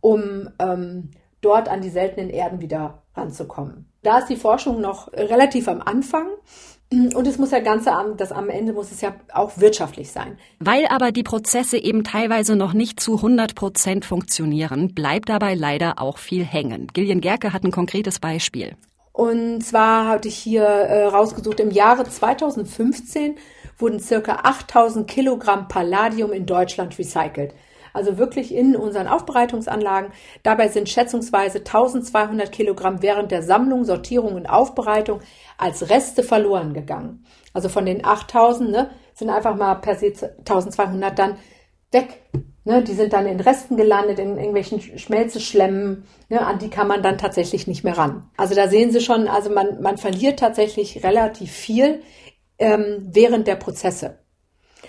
um 0.00 0.48
ähm, 0.58 1.10
dort 1.40 1.68
an 1.68 1.80
die 1.80 1.90
seltenen 1.90 2.30
Erden 2.30 2.60
wieder 2.60 3.02
ranzukommen. 3.14 3.86
Da 4.02 4.18
ist 4.18 4.28
die 4.28 4.36
Forschung 4.36 4.80
noch 4.80 5.12
relativ 5.12 5.68
am 5.68 5.82
Anfang. 5.82 6.26
Und 6.92 7.24
es 7.24 7.38
muss 7.38 7.52
ja 7.52 7.60
ganze 7.60 7.92
das 8.16 8.32
am 8.32 8.48
Ende 8.48 8.72
muss 8.72 8.90
es 8.90 9.00
ja 9.00 9.14
auch 9.32 9.52
wirtschaftlich 9.58 10.10
sein. 10.10 10.38
Weil 10.58 10.86
aber 10.88 11.12
die 11.12 11.22
Prozesse 11.22 11.78
eben 11.78 12.02
teilweise 12.02 12.56
noch 12.56 12.72
nicht 12.72 12.98
zu 12.98 13.14
100 13.14 13.54
Prozent 13.54 14.04
funktionieren, 14.04 14.92
bleibt 14.92 15.28
dabei 15.28 15.54
leider 15.54 16.00
auch 16.00 16.18
viel 16.18 16.44
hängen. 16.44 16.88
Gillian 16.92 17.20
Gerke 17.20 17.52
hat 17.52 17.62
ein 17.62 17.70
konkretes 17.70 18.18
Beispiel. 18.18 18.74
Und 19.12 19.62
zwar 19.62 20.08
hatte 20.08 20.26
ich 20.26 20.36
hier 20.36 20.64
äh, 20.64 21.04
rausgesucht, 21.04 21.60
im 21.60 21.70
Jahre 21.70 22.08
2015 22.08 23.36
wurden 23.80 24.00
circa 24.00 24.40
8000 24.42 25.08
Kilogramm 25.08 25.68
Palladium 25.68 26.32
in 26.32 26.46
Deutschland 26.46 26.98
recycelt. 26.98 27.54
Also 27.92 28.18
wirklich 28.18 28.54
in 28.54 28.76
unseren 28.76 29.08
Aufbereitungsanlagen. 29.08 30.12
Dabei 30.42 30.68
sind 30.68 30.88
schätzungsweise 30.88 31.58
1200 31.58 32.52
Kilogramm 32.52 33.02
während 33.02 33.30
der 33.30 33.42
Sammlung, 33.42 33.84
Sortierung 33.84 34.34
und 34.34 34.46
Aufbereitung 34.46 35.20
als 35.58 35.90
Reste 35.90 36.22
verloren 36.22 36.72
gegangen. 36.72 37.24
Also 37.52 37.68
von 37.68 37.86
den 37.86 38.04
8000 38.04 38.70
ne, 38.70 38.90
sind 39.14 39.30
einfach 39.30 39.56
mal 39.56 39.74
per 39.76 39.96
se 39.96 40.12
1200 40.38 41.18
dann 41.18 41.36
weg. 41.90 42.22
Ne, 42.62 42.84
die 42.84 42.92
sind 42.92 43.14
dann 43.14 43.26
in 43.26 43.40
Resten 43.40 43.78
gelandet, 43.78 44.18
in 44.18 44.36
irgendwelchen 44.36 44.80
Schmelzeschlemmen, 44.98 46.04
ne, 46.28 46.46
an 46.46 46.58
die 46.58 46.68
kann 46.68 46.86
man 46.86 47.02
dann 47.02 47.16
tatsächlich 47.16 47.66
nicht 47.66 47.84
mehr 47.84 47.96
ran. 47.96 48.30
Also 48.36 48.54
da 48.54 48.68
sehen 48.68 48.92
Sie 48.92 49.00
schon, 49.00 49.28
also 49.28 49.50
man, 49.50 49.80
man 49.80 49.96
verliert 49.96 50.38
tatsächlich 50.38 51.02
relativ 51.02 51.50
viel 51.50 52.02
ähm, 52.60 53.08
während 53.10 53.46
der 53.48 53.56
Prozesse. 53.56 54.18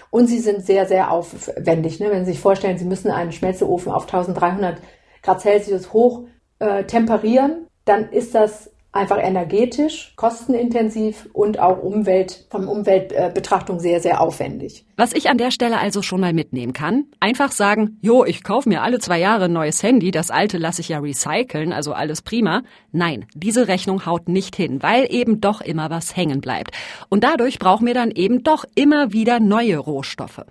Und 0.10 0.28
sie 0.28 0.40
sind 0.40 0.66
sehr, 0.66 0.86
sehr 0.86 1.10
aufwendig. 1.10 2.00
Ne? 2.00 2.12
Wenn 2.12 2.25
Sie 2.25 2.34
sich 2.34 2.42
vorstellen, 2.42 2.78
Sie 2.78 2.86
müssen 2.86 3.10
einen 3.10 3.32
Schmelzeofen 3.32 3.92
auf 3.92 4.04
1300 4.04 4.82
Grad 5.24 5.42
Celsius 5.42 5.94
hoch 5.94 6.25
äh, 6.60 6.84
temperieren, 6.84 7.68
dann 7.86 8.12
ist 8.12 8.36
das 8.36 8.72
einfach 8.93 9.17
energetisch, 9.17 10.13
kostenintensiv 10.17 11.29
und 11.31 11.60
auch 11.60 11.81
Umwelt, 11.81 12.45
von 12.50 12.67
Umweltbetrachtung 12.67 13.79
sehr, 13.79 14.01
sehr 14.01 14.19
aufwendig. 14.19 14.86
Was 14.98 15.13
ich 15.13 15.29
an 15.29 15.38
der 15.38 15.51
Stelle 15.51 15.79
also 15.79 16.01
schon 16.01 16.19
mal 16.19 16.33
mitnehmen 16.33 16.74
kann, 16.74 17.05
einfach 17.19 17.51
sagen, 17.51 17.98
jo, 18.01 18.25
ich 18.25 18.43
kaufe 18.43 18.67
mir 18.67 18.81
alle 18.81 19.00
zwei 19.00 19.19
Jahre 19.19 19.45
ein 19.45 19.53
neues 19.53 19.81
Handy, 19.81 20.12
das 20.12 20.29
alte 20.29 20.57
lasse 20.57 20.81
ich 20.81 20.89
ja 20.89 21.00
recyceln, 21.00 21.71
also 21.71 21.93
alles 21.93 22.21
prima. 22.21 22.63
Nein, 22.91 23.25
diese 23.33 23.67
Rechnung 23.69 24.05
haut 24.05 24.27
nicht 24.27 24.55
hin, 24.57 24.83
weil 24.83 25.07
eben 25.10 25.39
doch 25.39 25.62
immer 25.62 25.89
was 25.89 26.15
hängen 26.17 26.41
bleibt. 26.41 26.71
Und 27.07 27.24
dadurch 27.24 27.60
brauchen 27.60 27.88
wir 27.88 27.93
dann 27.93 28.12
eben 28.12 28.43
doch 28.43 28.65
immer 28.75 29.13
wieder 29.13 29.39
neue 29.39 29.77
Rohstoffe. 29.77 30.41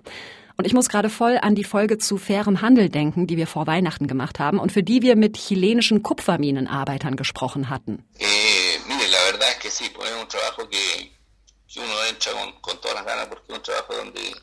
Und 0.61 0.67
ich 0.67 0.75
muss 0.75 0.91
gerade 0.91 1.09
voll 1.09 1.39
an 1.41 1.55
die 1.55 1.65
Folge 1.65 1.97
zu 1.97 2.19
fairem 2.19 2.61
Handel 2.61 2.91
denken, 2.91 3.27
die 3.27 3.39
wir 3.39 3.47
vor 3.47 3.67
Weihnachten 3.67 4.07
gemacht 4.07 4.39
haben 4.39 4.59
und 4.59 4.71
für 4.71 4.83
die 4.83 5.01
wir 5.01 5.17
mit 5.17 5.39
chilenischen 5.39 6.03
Kupferminenarbeitern 6.03 7.17
gesprochen 7.17 7.71
hatten. 7.71 8.05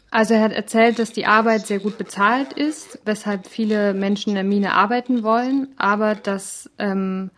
Also 0.09 0.33
er 0.33 0.41
hat 0.41 0.53
erzählt, 0.53 0.97
dass 0.97 1.11
die 1.11 1.27
Arbeit 1.27 1.67
sehr 1.67 1.77
gut 1.77 1.99
bezahlt 1.99 2.51
ist, 2.53 2.97
weshalb 3.05 3.45
viele 3.45 3.93
Menschen 3.93 4.29
in 4.29 4.35
der 4.37 4.43
Mine 4.43 4.73
arbeiten 4.73 5.21
wollen, 5.21 5.75
aber 5.77 6.15
dass 6.15 6.67
ähm, 6.79 7.29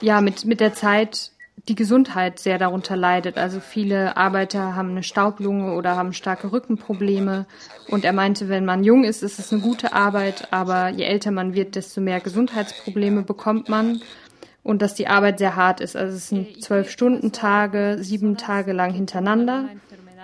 ja 0.00 0.20
mit, 0.20 0.44
mit 0.44 0.58
der 0.58 0.74
Zeit 0.74 1.30
die 1.66 1.74
Gesundheit 1.74 2.38
sehr 2.38 2.58
darunter 2.58 2.96
leidet. 2.96 3.38
Also 3.38 3.60
viele 3.60 4.16
Arbeiter 4.16 4.74
haben 4.76 4.90
eine 4.90 5.02
Staublunge 5.02 5.74
oder 5.74 5.96
haben 5.96 6.12
starke 6.12 6.52
Rückenprobleme. 6.52 7.46
Und 7.88 8.04
er 8.04 8.12
meinte, 8.12 8.48
wenn 8.48 8.64
man 8.64 8.84
jung 8.84 9.04
ist, 9.04 9.22
ist 9.22 9.38
es 9.38 9.52
eine 9.52 9.62
gute 9.62 9.92
Arbeit, 9.92 10.52
aber 10.52 10.88
je 10.90 11.04
älter 11.04 11.30
man 11.30 11.54
wird, 11.54 11.74
desto 11.74 12.00
mehr 12.00 12.20
Gesundheitsprobleme 12.20 13.22
bekommt 13.22 13.68
man. 13.68 14.00
Und 14.62 14.82
dass 14.82 14.94
die 14.94 15.08
Arbeit 15.08 15.38
sehr 15.38 15.56
hart 15.56 15.80
ist. 15.80 15.96
Also 15.96 16.16
es 16.16 16.28
sind 16.28 16.62
zwölf 16.62 16.90
Stunden 16.90 17.32
Tage, 17.32 17.96
sieben 18.00 18.36
Tage 18.36 18.72
lang 18.72 18.92
hintereinander. 18.92 19.64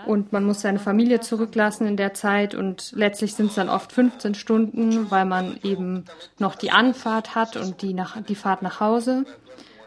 und 0.07 0.33
man 0.33 0.45
muss 0.45 0.61
seine 0.61 0.79
Familie 0.79 1.21
zurücklassen 1.21 1.87
in 1.87 1.97
der 1.97 2.13
Zeit 2.13 2.55
und 2.55 2.93
letztlich 2.95 3.35
sind 3.35 3.47
es 3.47 3.55
dann 3.55 3.71
oft 3.71 3.91
15 3.91 4.35
Stunden, 4.35 5.11
weil 5.11 5.25
man 5.25 5.59
eben 5.63 6.05
noch 6.39 6.57
die 6.57 6.71
Anfahrt 6.71 7.35
hat 7.35 7.57
und 7.57 7.81
die, 7.81 7.95
nach, 7.95 8.21
die 8.21 8.35
Fahrt 8.35 8.61
nach 8.61 8.81
Hause. 8.81 9.25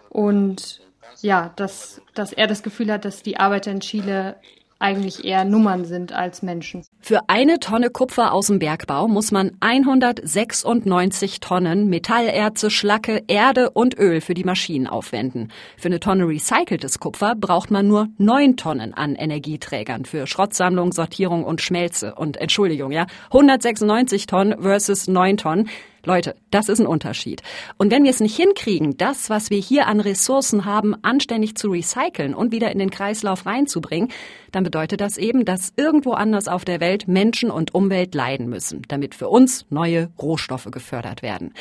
Und 0.10 0.82
ja, 1.22 1.52
dass, 1.56 2.02
dass 2.14 2.34
er 2.34 2.48
das 2.48 2.64
Gefühl 2.64 2.92
hat, 2.92 3.06
dass 3.06 3.24
die 3.24 3.38
Arbeiter 3.38 3.72
in 3.72 3.80
Chile 3.80 4.36
eigentlich 4.80 5.26
eher 5.26 5.44
Nummern 5.44 5.86
sind 5.86 6.14
als 6.14 6.42
Menschen. 6.42 6.84
Für 7.00 7.30
eine 7.30 7.60
Tonne 7.60 7.90
Kupfer 7.90 8.32
aus 8.32 8.48
dem 8.48 8.60
Bergbau 8.60 9.08
muss 9.08 9.32
man 9.32 9.58
196 9.60 11.40
Tonnen 11.40 11.90
Metallerze, 11.90 12.70
Schlacke, 12.70 13.24
Erde 13.28 13.72
und 13.72 13.98
Öl 13.98 14.22
für 14.22 14.34
die 14.34 14.44
Maschinen 14.44 14.88
aufwenden. 14.88 15.52
Für 15.78 15.88
eine 15.88 16.00
Tonne 16.00 16.28
recyceltes 16.28 17.00
Kupfer 17.00 17.36
braucht 17.36 17.72
man 17.72 17.88
nur 17.88 18.08
neun 18.18 18.56
Tonnen 18.58 18.94
an 18.94 19.16
Energieträgern 19.16 20.06
für 20.06 20.28
Schrottsammlung, 20.28 20.92
Sortierung 20.92 21.44
und 21.44 21.62
Schmelze. 21.62 22.14
Und 22.16 22.38
Entschuldigung, 22.38 22.92
ja, 22.92 23.08
196 23.32 24.28
Tonnen 24.28 24.62
versus 24.62 25.08
neun 25.08 25.38
Tonnen. 25.38 25.70
Leute, 26.08 26.36
das 26.52 26.70
ist 26.70 26.80
ein 26.80 26.88
Unterschied. 26.88 27.44
Und 27.78 27.92
wenn 27.92 28.04
wir 28.04 28.12
es 28.12 28.22
nicht 28.22 28.36
hinkriegen, 28.36 28.96
das, 28.98 29.30
was 29.30 29.50
wir 29.50 29.60
hier 29.60 29.88
an 29.88 30.00
Ressourcen 30.00 30.64
haben, 30.64 30.96
anständig 31.04 31.56
zu 31.56 31.70
recyceln 31.70 32.34
und 32.34 32.54
wieder 32.54 32.72
in 32.72 32.80
den 32.80 32.90
Kreislauf 32.90 33.46
reinzubringen, 33.46 34.10
dann 34.54 34.64
bedeutet 34.64 35.02
das 35.02 35.18
eben, 35.18 35.44
dass 35.44 35.74
irgendwo 35.76 36.14
anders 36.14 36.48
auf 36.48 36.64
der 36.64 36.80
Welt 36.80 37.10
Menschen 37.10 37.52
und 37.52 37.76
Umwelt 37.76 38.16
leiden 38.16 38.48
müssen, 38.48 38.84
damit 38.88 39.16
für 39.16 39.28
uns 39.28 39.66
neue 39.70 40.10
Rohstoffe 40.18 40.72
gefördert 40.72 41.22
werden. 41.22 41.54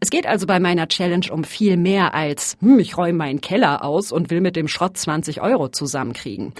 Es 0.00 0.10
geht 0.10 0.26
also 0.26 0.46
bei 0.46 0.60
meiner 0.60 0.86
Challenge 0.86 1.32
um 1.32 1.42
viel 1.42 1.78
mehr 1.78 2.12
als, 2.12 2.58
hm, 2.60 2.78
ich 2.78 2.98
räume 2.98 3.16
meinen 3.16 3.40
Keller 3.40 3.82
aus 3.82 4.12
und 4.12 4.28
will 4.28 4.42
mit 4.42 4.54
dem 4.54 4.68
Schrott 4.68 4.98
20 4.98 5.40
Euro 5.40 5.70
zusammenkriegen. 5.70 6.52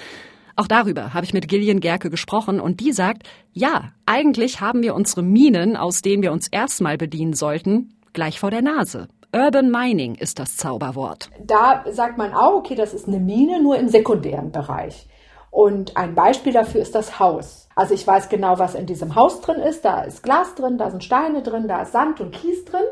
Auch 0.56 0.68
darüber 0.68 1.14
habe 1.14 1.24
ich 1.24 1.34
mit 1.34 1.48
Gillian 1.48 1.80
Gerke 1.80 2.10
gesprochen 2.10 2.60
und 2.60 2.80
die 2.80 2.92
sagt, 2.92 3.24
ja, 3.52 3.92
eigentlich 4.06 4.60
haben 4.60 4.82
wir 4.82 4.94
unsere 4.94 5.22
Minen, 5.22 5.76
aus 5.76 6.00
denen 6.00 6.22
wir 6.22 6.30
uns 6.30 6.48
erstmal 6.48 6.96
bedienen 6.96 7.32
sollten, 7.32 7.94
gleich 8.12 8.38
vor 8.38 8.50
der 8.50 8.62
Nase. 8.62 9.08
Urban 9.34 9.68
Mining 9.68 10.14
ist 10.14 10.38
das 10.38 10.56
Zauberwort. 10.56 11.28
Da 11.44 11.84
sagt 11.90 12.18
man 12.18 12.32
auch, 12.32 12.54
okay, 12.54 12.76
das 12.76 12.94
ist 12.94 13.08
eine 13.08 13.18
Mine 13.18 13.60
nur 13.60 13.76
im 13.76 13.88
sekundären 13.88 14.52
Bereich. 14.52 15.08
Und 15.50 15.96
ein 15.96 16.14
Beispiel 16.14 16.52
dafür 16.52 16.80
ist 16.80 16.94
das 16.94 17.18
Haus. 17.18 17.68
Also 17.74 17.94
ich 17.94 18.06
weiß 18.06 18.28
genau, 18.28 18.60
was 18.60 18.76
in 18.76 18.86
diesem 18.86 19.16
Haus 19.16 19.40
drin 19.40 19.60
ist. 19.60 19.84
Da 19.84 20.02
ist 20.02 20.22
Glas 20.22 20.54
drin, 20.54 20.78
da 20.78 20.90
sind 20.90 21.02
Steine 21.02 21.42
drin, 21.42 21.66
da 21.66 21.82
ist 21.82 21.92
Sand 21.92 22.20
und 22.20 22.32
Kies 22.32 22.64
drin. 22.64 22.84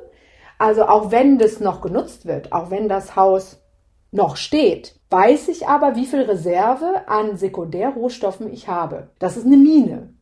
Also 0.59 0.83
auch 0.83 1.13
wenn 1.13 1.39
das 1.39 1.61
noch 1.61 1.81
genutzt 1.81 2.27
wird, 2.27 2.53
auch 2.53 2.71
wenn 2.71 2.89
das 2.89 3.15
Haus 3.15 3.62
noch 4.13 4.37
steht, 4.37 4.95
weiß 5.11 5.49
ich 5.49 5.67
aber, 5.67 5.97
wie 5.97 6.07
viel 6.07 6.23
Reserve 6.23 7.09
an 7.09 7.37
Sekundärrohstoffen 7.37 8.53
ich 8.53 8.69
habe. 8.69 9.11
Das 9.19 9.37
ist 9.37 9.47
eine 9.47 9.57
Mine. 9.57 10.15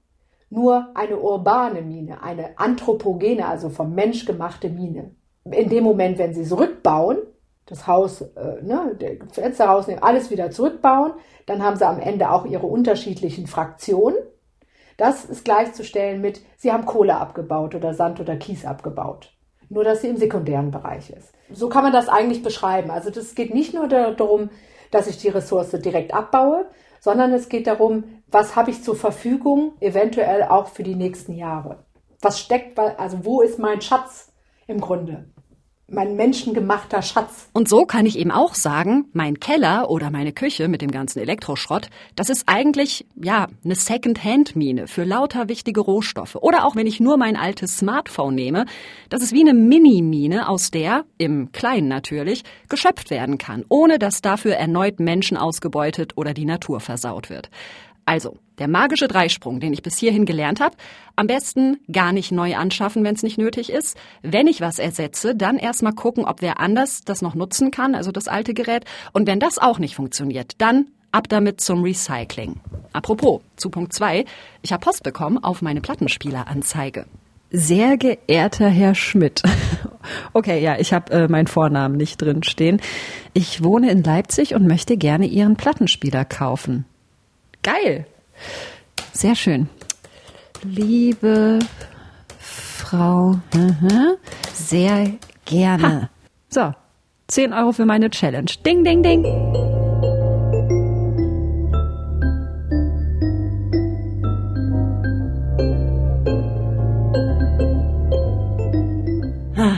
Nur 0.49 0.89
eine 0.95 1.19
urbane 1.19 1.83
Mine, 1.83 2.23
eine 2.23 2.59
anthropogene, 2.59 3.47
also 3.47 3.69
vom 3.69 3.95
Mensch 3.95 4.25
gemachte 4.25 4.69
Mine. 4.69 5.15
In 5.45 5.69
dem 5.69 5.85
Moment, 5.85 6.19
wenn 6.19 6.35
sie 6.35 6.45
zurückbauen, 6.45 7.19
das 7.67 7.87
Haus, 7.87 8.23
äh, 8.23 8.63
ne, 8.63 8.97
Fenster 9.33 9.67
rausnehmen, 9.67 10.03
alles 10.03 10.31
wieder 10.31 10.51
zurückbauen, 10.51 11.13
dann 11.47 11.63
haben 11.63 11.77
sie 11.77 11.87
am 11.87 12.01
Ende 12.01 12.31
auch 12.31 12.47
ihre 12.47 12.67
unterschiedlichen 12.67 13.47
Fraktionen. 13.47 14.19
Das 14.97 15.25
ist 15.25 15.45
gleichzustellen 15.45 16.21
mit, 16.21 16.41
sie 16.57 16.73
haben 16.73 16.85
Kohle 16.85 17.17
abgebaut 17.17 17.75
oder 17.75 17.95
Sand 17.95 18.21
oder 18.21 18.37
Kies 18.37 18.65
abgebaut 18.65 19.33
nur 19.71 19.85
dass 19.85 20.03
sie 20.03 20.09
im 20.09 20.17
sekundären 20.17 20.71
Bereich 20.71 21.11
ist. 21.11 21.33
So 21.53 21.69
kann 21.69 21.85
man 21.85 21.93
das 21.93 22.09
eigentlich 22.09 22.43
beschreiben. 22.43 22.91
Also 22.91 23.11
das 23.11 23.35
geht 23.35 23.55
nicht 23.55 23.75
nur 23.75 23.89
darum, 23.89 24.51
dass 24.91 25.07
ich 25.07 25.19
die 25.19 25.29
Ressource 25.29 25.71
direkt 25.71 26.15
abbaue, 26.15 26.67
sondern 27.01 27.33
es 27.33 27.49
geht 27.49 27.67
darum, 27.67 28.23
was 28.31 28.57
habe 28.57 28.71
ich 28.71 28.83
zur 28.83 28.97
Verfügung, 28.97 29.73
eventuell 29.81 30.45
auch 30.45 30.69
für 30.69 30.83
die 30.83 30.95
nächsten 30.95 31.35
Jahre. 31.35 31.85
Was 32.21 32.39
steckt, 32.39 32.79
also 32.79 33.25
wo 33.25 33.41
ist 33.41 33.59
mein 33.59 33.81
Schatz 33.81 34.33
im 34.67 34.81
Grunde? 34.81 35.31
Mein 35.91 36.17
menschengemachter 36.17 37.03
Schatz. 37.03 37.49
Und 37.53 37.69
so 37.69 37.85
kann 37.85 38.07
ich 38.07 38.19
eben 38.19 38.31
auch 38.31 38.55
sagen, 38.55 39.07
mein 39.13 39.41
Keller 39.41 39.91
oder 39.91 40.11
meine 40.11 40.33
Küche 40.33 40.69
mit 40.69 40.83
dem 40.83 40.91
ganzen 40.91 41.19
Elektroschrott, 41.19 41.91
das 42.17 42.31
ist 42.31 42.45
eigentlich, 42.47 43.07
ja, 43.17 43.49
eine 43.65 43.75
Second-Hand-Mine 43.75 44.87
für 44.87 45.05
lauter 45.05 45.49
wichtige 45.49 45.81
Rohstoffe. 45.81 46.37
Oder 46.37 46.65
auch 46.65 46.77
wenn 46.77 46.87
ich 46.87 47.01
nur 47.01 47.17
mein 47.17 47.37
altes 47.37 47.79
Smartphone 47.79 48.35
nehme, 48.35 48.67
das 49.09 49.23
ist 49.23 49.33
wie 49.33 49.41
eine 49.41 49.55
Mini-Mine, 49.55 50.49
aus 50.49 50.71
der, 50.71 51.05
im 51.19 51.53
Kleinen 51.53 51.89
natürlich, 51.89 52.45
geschöpft 52.69 53.11
werden 53.11 53.39
kann, 53.39 53.65
ohne 53.69 53.99
dass 53.99 54.23
dafür 54.23 54.55
erneut 54.55 55.01
Menschen 55.01 55.37
ausgebeutet 55.37 56.17
oder 56.17 56.35
die 56.35 56.45
Natur 56.45 56.81
versaut 56.81 57.31
wird. 57.31 57.51
Also, 58.11 58.39
der 58.59 58.67
magische 58.67 59.07
Dreisprung, 59.07 59.61
den 59.61 59.73
ich 59.73 59.85
bis 59.85 59.97
hierhin 59.97 60.25
gelernt 60.25 60.59
habe, 60.59 60.75
am 61.15 61.29
besten 61.29 61.79
gar 61.93 62.13
nicht 62.13 62.33
neu 62.33 62.57
anschaffen, 62.57 63.05
wenn 63.05 63.15
es 63.15 63.23
nicht 63.23 63.39
nötig 63.39 63.71
ist. 63.71 63.97
Wenn 64.21 64.49
ich 64.49 64.61
was 64.61 64.81
ersetze, 64.81 65.37
dann 65.37 65.59
erstmal 65.59 65.93
gucken, 65.93 66.25
ob 66.25 66.43
wer 66.43 66.59
anders 66.59 67.03
das 67.03 67.23
noch 67.23 67.37
nutzen 67.37 67.71
kann, 67.71 67.95
also 67.95 68.11
das 68.11 68.27
alte 68.27 68.53
Gerät. 68.53 68.85
Und 69.13 69.29
wenn 69.29 69.39
das 69.39 69.59
auch 69.59 69.79
nicht 69.79 69.95
funktioniert, 69.95 70.55
dann 70.59 70.89
ab 71.13 71.29
damit 71.29 71.61
zum 71.61 71.85
Recycling. 71.85 72.57
Apropos, 72.93 73.43
zu 73.55 73.71
Punkt 73.71 73.93
2, 73.93 74.25
ich 74.63 74.73
habe 74.73 74.85
Post 74.85 75.05
bekommen 75.05 75.39
auf 75.39 75.63
meine 75.63 75.81
Plattenspieleranzeige. 75.81 77.07
Sehr 77.53 77.97
geehrter 77.97 78.69
Herr 78.69 78.97
Schmidt. 78.97 79.43
Okay, 80.33 80.63
ja, 80.63 80.79
ich 80.79 80.95
habe 80.95 81.13
äh, 81.13 81.29
meinen 81.29 81.47
Vornamen 81.47 81.97
nicht 81.97 82.23
drin 82.23 82.43
stehen. 82.43 82.81
Ich 83.35 83.63
wohne 83.63 83.91
in 83.91 84.03
Leipzig 84.03 84.55
und 84.55 84.67
möchte 84.67 84.97
gerne 84.97 85.27
Ihren 85.27 85.57
Plattenspieler 85.57 86.25
kaufen. 86.25 86.87
Geil. 87.63 88.07
Sehr 89.13 89.35
schön. 89.35 89.69
Liebe 90.63 91.59
Frau, 92.39 93.37
sehr 94.53 95.13
gerne. 95.45 96.03
Ha. 96.03 96.11
So, 96.49 96.75
10 97.29 97.53
Euro 97.53 97.73
für 97.73 97.87
meine 97.87 98.11
Challenge. 98.11 98.51
Ding, 98.65 98.85
ding, 98.85 99.03
ding. 99.03 99.80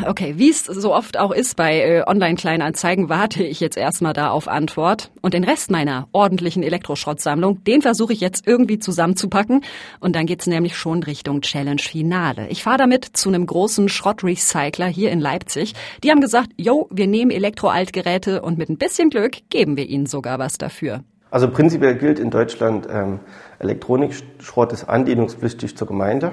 Okay, 0.07 0.35
wie 0.37 0.51
es 0.51 0.65
so 0.65 0.95
oft 0.95 1.19
auch 1.19 1.33
ist 1.33 1.57
bei 1.57 1.81
äh, 1.81 2.03
Online-Kleinanzeigen, 2.07 3.09
warte 3.09 3.43
ich 3.43 3.61
jetzt 3.61 3.77
erstmal 3.77 4.12
da 4.12 4.31
auf 4.31 4.49
Antwort. 4.49 5.11
Und 5.21 5.35
den 5.35 5.45
Rest 5.45 5.71
meiner 5.71 6.09
ordentlichen 6.12 6.62
Elektroschrottsammlung, 6.62 7.62
den 7.65 7.83
versuche 7.83 8.12
ich 8.12 8.21
jetzt 8.21 8.47
irgendwie 8.47 8.79
zusammenzupacken. 8.79 9.62
Und 10.01 10.17
dann 10.17 10.27
geht's 10.27 10.47
nämlich 10.47 10.77
schon 10.77 11.03
Richtung 11.03 11.41
Challenge 11.41 11.81
Finale. 11.81 12.49
Ich 12.49 12.62
fahre 12.62 12.79
damit 12.79 13.05
zu 13.17 13.29
einem 13.29 13.47
großen 13.47 13.88
Schrottrecycler 13.88 14.87
hier 14.87 15.11
in 15.11 15.21
Leipzig. 15.21 15.75
Die 16.03 16.11
haben 16.11 16.21
gesagt, 16.21 16.49
yo, 16.57 16.88
wir 16.91 17.07
nehmen 17.07 17.31
Elektroaltgeräte 17.31 18.43
und 18.43 18.59
mit 18.59 18.69
ein 18.69 18.79
bisschen 18.79 19.11
Glück 19.11 19.49
geben 19.51 19.77
wir 19.77 19.88
ihnen 19.88 20.07
sogar 20.07 20.38
was 20.38 20.59
dafür. 20.59 21.05
Also 21.31 21.49
prinzipiell 21.49 21.95
gilt 21.97 22.19
in 22.19 22.31
Deutschland, 22.31 22.87
ähm, 22.91 23.21
Elektronikschrott 23.59 24.73
ist 24.73 24.85
andienungspflichtig 24.85 25.77
zur 25.77 25.87
Gemeinde. 25.87 26.33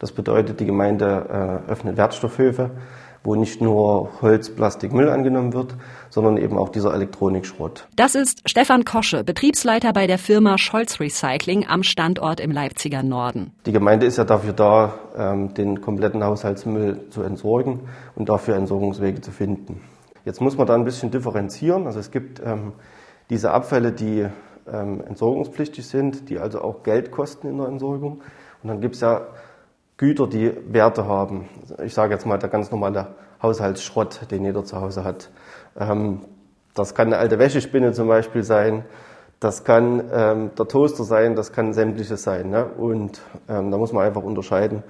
Das 0.00 0.12
bedeutet, 0.12 0.60
die 0.60 0.64
Gemeinde 0.64 1.60
äh, 1.68 1.70
öffnet 1.70 1.98
Wertstoffhöfe, 1.98 2.70
wo 3.22 3.34
nicht 3.34 3.60
nur 3.60 4.08
Holz, 4.22 4.48
Plastik, 4.48 4.94
Müll 4.94 5.10
angenommen 5.10 5.52
wird, 5.52 5.74
sondern 6.08 6.38
eben 6.38 6.56
auch 6.56 6.70
dieser 6.70 6.94
Elektronikschrott. 6.94 7.86
Das 7.96 8.14
ist 8.14 8.40
Stefan 8.48 8.86
Kosche, 8.86 9.24
Betriebsleiter 9.24 9.92
bei 9.92 10.06
der 10.06 10.16
Firma 10.16 10.56
Scholz 10.56 11.00
Recycling 11.00 11.66
am 11.68 11.82
Standort 11.82 12.40
im 12.40 12.50
Leipziger 12.50 13.02
Norden. 13.02 13.52
Die 13.66 13.72
Gemeinde 13.72 14.06
ist 14.06 14.16
ja 14.16 14.24
dafür 14.24 14.54
da, 14.54 14.94
ähm, 15.18 15.52
den 15.52 15.82
kompletten 15.82 16.24
Haushaltsmüll 16.24 17.10
zu 17.10 17.22
entsorgen 17.22 17.80
und 18.14 18.30
dafür 18.30 18.56
Entsorgungswege 18.56 19.20
zu 19.20 19.32
finden. 19.32 19.82
Jetzt 20.24 20.40
muss 20.40 20.56
man 20.56 20.66
da 20.66 20.74
ein 20.74 20.84
bisschen 20.84 21.10
differenzieren. 21.10 21.86
Also 21.86 22.00
es 22.00 22.10
gibt 22.10 22.40
ähm, 22.42 22.72
diese 23.28 23.50
Abfälle, 23.50 23.92
die 23.92 24.26
ähm, 24.72 25.02
entsorgungspflichtig 25.06 25.86
sind, 25.86 26.30
die 26.30 26.38
also 26.38 26.62
auch 26.62 26.84
Geld 26.84 27.10
kosten 27.10 27.48
in 27.48 27.58
der 27.58 27.68
Entsorgung. 27.68 28.22
Und 28.62 28.68
dann 28.68 28.80
gibt 28.80 28.94
es 28.94 29.02
ja 29.02 29.26
Güter, 30.00 30.26
die 30.26 30.50
Werte 30.66 31.06
haben. 31.06 31.46
Ich 31.84 31.92
sage 31.92 32.14
jetzt 32.14 32.24
mal 32.24 32.38
der 32.38 32.48
ganz 32.48 32.70
normale 32.70 33.08
Haushaltsschrott, 33.42 34.30
den 34.30 34.46
jeder 34.46 34.64
zu 34.64 34.80
Hause 34.80 35.04
hat. 35.04 35.28
Ähm, 35.78 36.20
das 36.72 36.94
kann 36.94 37.08
eine 37.08 37.18
alte 37.18 37.38
Wäschespinne 37.38 37.92
zum 37.92 38.08
Beispiel 38.08 38.42
sein, 38.42 38.86
das 39.40 39.62
kann 39.62 40.02
ähm, 40.10 40.50
der 40.58 40.68
Toaster 40.68 41.04
sein, 41.04 41.34
das 41.34 41.52
kann 41.52 41.74
sämtliches 41.74 42.22
sein. 42.22 42.48
Ne? 42.48 42.64
Und 42.64 43.20
ähm, 43.46 43.70
da 43.70 43.76
muss 43.76 43.92
man 43.92 44.06
einfach 44.06 44.22
unterscheiden, 44.22 44.82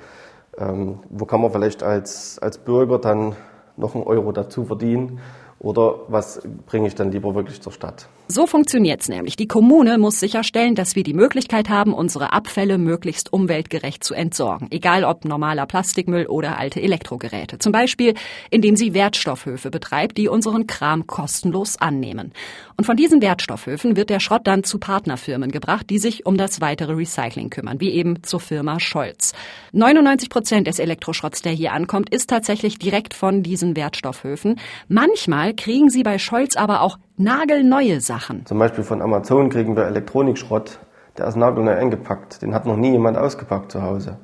wo 0.57 1.25
kann 1.27 1.41
man 1.41 1.53
vielleicht 1.53 1.85
als, 1.85 2.39
als 2.41 2.59
Bürger 2.59 2.99
dann 2.99 3.37
noch 3.77 3.95
einen 3.95 4.05
Euro 4.05 4.33
dazu 4.33 4.65
verdienen 4.65 5.21
oder 5.61 6.01
was 6.09 6.41
bringe 6.67 6.89
ich 6.89 6.95
dann 6.95 7.13
lieber 7.13 7.35
wirklich 7.35 7.61
zur 7.61 7.71
Stadt. 7.71 8.09
So 8.29 8.47
funktioniert's 8.47 9.09
nämlich. 9.09 9.35
Die 9.35 9.49
Kommune 9.49 9.99
muss 9.99 10.21
sicherstellen, 10.21 10.75
dass 10.75 10.95
wir 10.95 11.03
die 11.03 11.15
Möglichkeit 11.15 11.69
haben, 11.69 11.93
unsere 11.93 12.33
Abfälle 12.33 12.79
möglichst 12.79 13.33
umweltgerecht 13.33 14.05
zu 14.05 14.15
entsorgen. 14.15 14.69
Egal 14.71 15.05
ob 15.05 15.25
normaler 15.25 15.67
Plastikmüll 15.67 16.27
oder 16.27 16.57
alte 16.57 16.81
Elektrogeräte. 16.81 17.59
Zum 17.59 17.73
Beispiel, 17.73 18.15
indem 18.51 18.77
sie 18.77 18.95
Wertstoffhöfe 18.95 19.71
betreibt, 19.71 20.17
die 20.17 20.29
unseren 20.29 20.69
Kram 20.69 21.09
kostenlos 21.09 21.77
annehmen. 21.77 22.33
Und 22.77 22.85
von 22.85 22.97
diesen 22.97 23.21
Wertstoffhöfen 23.21 23.97
wird 23.97 24.11
der 24.11 24.21
Schrott 24.21 24.47
dann 24.47 24.65
zu 24.65 24.79
Partnerfirmen 24.79 25.51
gebracht, 25.51 25.91
die 25.91 25.99
sich 25.99 26.25
um 26.25 26.39
das 26.39 26.61
weitere 26.61 26.93
Recycling 26.93 27.51
kümmern, 27.51 27.81
wie 27.81 27.91
eben 27.91 28.23
zur 28.23 28.41
Firma 28.41 28.79
Scholz. 28.79 29.35
99 29.73 30.31
Prozent 30.31 30.67
des 30.69 30.79
Elektroschrotts, 30.79 31.43
der 31.43 31.53
hier 31.53 31.73
ankommt, 31.73 32.11
ist 32.11 32.31
tatsächlich 32.31 32.79
direkt 32.79 33.13
von 33.13 33.43
diesen 33.43 33.75
Wertstoffhöfen. 33.77 34.59
Manchmal 34.89 35.50
kriegen 35.55 35.91
sie 35.91 36.03
bei 36.03 36.19
Scholz 36.19 36.57
aber 36.57 36.81
auch 36.83 36.99
nagelneue 37.17 38.01
Sachen. 38.01 38.47
Zum 38.47 38.59
Beispiel 38.59 38.85
von 38.85 39.03
Amazon 39.03 39.51
kriegen 39.51 39.77
wir 39.77 39.85
Elektronikschrott, 39.85 40.79
der 41.19 41.27
ist 41.27 41.37
nagelneu 41.37 41.75
eingepackt. 41.77 42.43
Den 42.43 42.55
hat 42.55 42.67
noch 42.67 42.77
nie 42.77 42.93
jemand 42.93 43.19
ausgepackt 43.19 43.73
zu 43.73 43.83
Hause. 43.83 44.19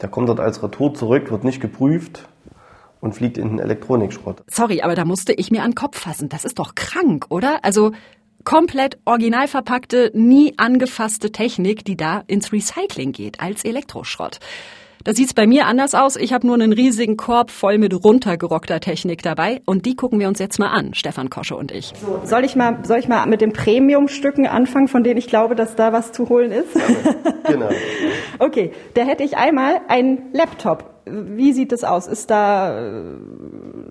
Der 0.00 0.08
kommt 0.08 0.28
dort 0.28 0.40
als 0.40 0.62
Retour 0.62 0.94
zurück, 0.94 1.30
wird 1.30 1.44
nicht 1.44 1.60
geprüft 1.60 2.28
und 3.00 3.14
fliegt 3.14 3.38
in 3.38 3.48
den 3.48 3.58
Elektronikschrott. 3.58 4.42
Sorry, 4.48 4.82
aber 4.82 4.94
da 4.94 5.04
musste 5.04 5.32
ich 5.32 5.50
mir 5.50 5.62
an 5.62 5.70
den 5.70 5.74
Kopf 5.76 5.98
fassen. 5.98 6.28
Das 6.28 6.44
ist 6.44 6.58
doch 6.58 6.74
krank, 6.74 7.26
oder? 7.30 7.64
Also 7.64 7.92
komplett 8.44 8.98
original 9.04 9.48
verpackte, 9.48 10.10
nie 10.14 10.54
angefasste 10.56 11.32
Technik, 11.32 11.84
die 11.84 11.96
da 11.96 12.22
ins 12.26 12.52
Recycling 12.52 13.12
geht, 13.12 13.40
als 13.40 13.64
Elektroschrott. 13.64 14.38
Da 15.06 15.12
sieht's 15.12 15.34
bei 15.34 15.46
mir 15.46 15.66
anders 15.66 15.94
aus. 15.94 16.16
Ich 16.16 16.32
habe 16.32 16.44
nur 16.48 16.56
einen 16.56 16.72
riesigen 16.72 17.16
Korb 17.16 17.52
voll 17.52 17.78
mit 17.78 17.94
runtergerockter 17.94 18.80
Technik 18.80 19.22
dabei 19.22 19.62
und 19.64 19.86
die 19.86 19.94
gucken 19.94 20.18
wir 20.18 20.26
uns 20.26 20.40
jetzt 20.40 20.58
mal 20.58 20.70
an, 20.70 20.94
Stefan 20.94 21.30
Kosche 21.30 21.54
und 21.54 21.70
ich. 21.70 21.92
So, 22.04 22.22
soll 22.24 22.44
ich 22.44 22.56
mal, 22.56 22.80
soll 22.82 22.98
ich 22.98 23.06
mal 23.06 23.24
mit 23.26 23.40
den 23.40 23.52
Premium-Stücken 23.52 24.48
anfangen, 24.48 24.88
von 24.88 25.04
denen 25.04 25.16
ich 25.16 25.28
glaube, 25.28 25.54
dass 25.54 25.76
da 25.76 25.92
was 25.92 26.10
zu 26.10 26.28
holen 26.28 26.50
ist? 26.50 26.74
genau. 27.46 27.68
okay, 28.40 28.72
da 28.94 29.02
hätte 29.02 29.22
ich 29.22 29.36
einmal 29.36 29.76
einen 29.86 30.32
Laptop. 30.32 30.90
Wie 31.04 31.52
sieht 31.52 31.70
es 31.70 31.84
aus? 31.84 32.08
Ist 32.08 32.28
da, 32.28 32.98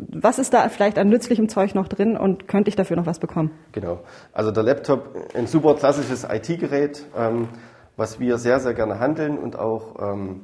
was 0.09 0.37
ist 0.37 0.53
da 0.53 0.67
vielleicht 0.67 0.97
an 0.97 1.07
nützlichem 1.07 1.47
Zeug 1.47 1.75
noch 1.75 1.87
drin 1.87 2.17
und 2.17 2.49
könnte 2.49 2.67
ich 2.67 2.75
dafür 2.75 2.97
noch 2.97 3.05
was 3.05 3.19
bekommen? 3.19 3.51
Genau. 3.71 4.01
Also 4.33 4.51
der 4.51 4.63
Laptop, 4.63 5.15
ein 5.33 5.47
super 5.47 5.75
klassisches 5.75 6.27
IT-Gerät, 6.29 7.05
ähm, 7.17 7.47
was 7.95 8.19
wir 8.19 8.37
sehr, 8.37 8.59
sehr 8.59 8.73
gerne 8.73 8.99
handeln 8.99 9.37
und 9.37 9.57
auch 9.57 9.95
ähm, 10.01 10.41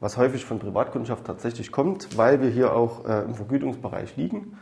was 0.00 0.16
häufig 0.16 0.44
von 0.44 0.58
Privatkundschaft 0.58 1.24
tatsächlich 1.24 1.72
kommt, 1.72 2.16
weil 2.16 2.40
wir 2.40 2.50
hier 2.50 2.72
auch 2.72 3.04
äh, 3.06 3.22
im 3.22 3.34
Vergütungsbereich 3.34 4.16
liegen. 4.16 4.58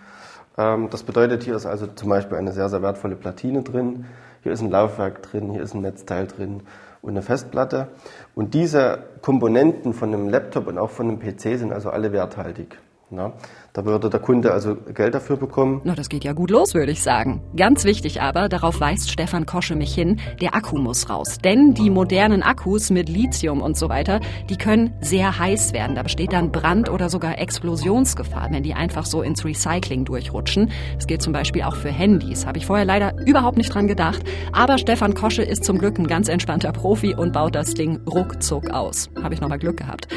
Ähm, 0.56 0.88
das 0.90 1.02
bedeutet, 1.02 1.42
hier 1.42 1.56
ist 1.56 1.66
also 1.66 1.86
zum 1.86 2.08
Beispiel 2.08 2.38
eine 2.38 2.52
sehr, 2.52 2.68
sehr 2.68 2.82
wertvolle 2.82 3.16
Platine 3.16 3.62
drin, 3.62 4.06
hier 4.42 4.52
ist 4.52 4.62
ein 4.62 4.70
Laufwerk 4.70 5.22
drin, 5.22 5.50
hier 5.50 5.62
ist 5.62 5.74
ein 5.74 5.82
Netzteil 5.82 6.26
drin 6.26 6.62
und 7.02 7.10
eine 7.10 7.22
Festplatte. 7.22 7.88
Und 8.34 8.54
diese 8.54 9.00
Komponenten 9.20 9.92
von 9.92 10.12
einem 10.12 10.28
Laptop 10.28 10.66
und 10.68 10.78
auch 10.78 10.90
von 10.90 11.08
einem 11.08 11.18
PC 11.18 11.58
sind 11.58 11.72
also 11.72 11.90
alle 11.90 12.12
werthaltig. 12.12 12.78
Na, 13.08 13.34
da 13.76 13.84
würde 13.84 14.08
der 14.08 14.20
Kunde 14.20 14.52
also 14.52 14.74
Geld 14.74 15.14
dafür 15.14 15.36
bekommen. 15.36 15.82
Na, 15.84 15.94
das 15.94 16.08
geht 16.08 16.24
ja 16.24 16.32
gut 16.32 16.50
los, 16.50 16.72
würde 16.72 16.92
ich 16.92 17.02
sagen. 17.02 17.42
Ganz 17.56 17.84
wichtig 17.84 18.22
aber, 18.22 18.48
darauf 18.48 18.80
weist 18.80 19.10
Stefan 19.10 19.44
Kosche 19.44 19.76
mich 19.76 19.94
hin, 19.94 20.18
der 20.40 20.54
Akku 20.54 20.78
muss 20.78 21.10
raus. 21.10 21.36
Denn 21.44 21.74
die 21.74 21.90
modernen 21.90 22.42
Akkus 22.42 22.88
mit 22.88 23.10
Lithium 23.10 23.60
und 23.60 23.76
so 23.76 23.90
weiter, 23.90 24.20
die 24.48 24.56
können 24.56 24.94
sehr 25.02 25.38
heiß 25.38 25.74
werden. 25.74 25.94
Da 25.94 26.02
besteht 26.02 26.32
dann 26.32 26.52
Brand- 26.52 26.88
oder 26.88 27.10
sogar 27.10 27.38
Explosionsgefahr, 27.38 28.48
wenn 28.50 28.62
die 28.62 28.72
einfach 28.72 29.04
so 29.04 29.20
ins 29.20 29.44
Recycling 29.44 30.06
durchrutschen. 30.06 30.70
Das 30.94 31.06
gilt 31.06 31.20
zum 31.20 31.34
Beispiel 31.34 31.62
auch 31.62 31.76
für 31.76 31.90
Handys. 31.90 32.46
Habe 32.46 32.56
ich 32.56 32.64
vorher 32.64 32.86
leider 32.86 33.12
überhaupt 33.26 33.58
nicht 33.58 33.74
dran 33.74 33.88
gedacht. 33.88 34.24
Aber 34.52 34.78
Stefan 34.78 35.12
Kosche 35.12 35.42
ist 35.42 35.64
zum 35.64 35.76
Glück 35.76 35.98
ein 35.98 36.06
ganz 36.06 36.28
entspannter 36.28 36.72
Profi 36.72 37.14
und 37.14 37.34
baut 37.34 37.54
das 37.54 37.74
Ding 37.74 38.00
ruckzuck 38.08 38.70
aus. 38.70 39.10
Habe 39.22 39.34
ich 39.34 39.42
nochmal 39.42 39.58
Glück 39.58 39.76
gehabt. 39.76 40.08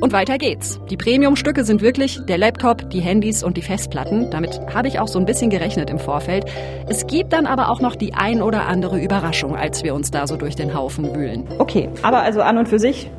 Und 0.00 0.12
weiter 0.12 0.38
geht's. 0.38 0.78
Die 0.90 0.96
Premium-Stücke 0.96 1.64
sind 1.64 1.80
wirklich 1.80 2.20
der 2.26 2.38
Laptop, 2.38 2.90
die 2.90 3.00
Handys 3.00 3.42
und 3.42 3.56
die 3.56 3.62
Festplatten. 3.62 4.30
Damit 4.30 4.60
habe 4.74 4.88
ich 4.88 4.98
auch 5.00 5.08
so 5.08 5.18
ein 5.18 5.24
bisschen 5.24 5.50
gerechnet 5.50 5.90
im 5.90 5.98
Vorfeld. 5.98 6.44
Es 6.88 7.06
gibt 7.06 7.32
dann 7.32 7.46
aber 7.46 7.70
auch 7.70 7.80
noch 7.80 7.96
die 7.96 8.14
ein 8.14 8.42
oder 8.42 8.66
andere 8.66 9.00
Überraschung, 9.00 9.56
als 9.56 9.82
wir 9.84 9.94
uns 9.94 10.10
da 10.10 10.26
so 10.26 10.36
durch 10.36 10.54
den 10.54 10.74
Haufen 10.74 11.14
wühlen. 11.14 11.46
Okay, 11.58 11.88
aber 12.02 12.20
also 12.20 12.42
an 12.42 12.58
und 12.58 12.68
für 12.68 12.78
sich 12.78 13.10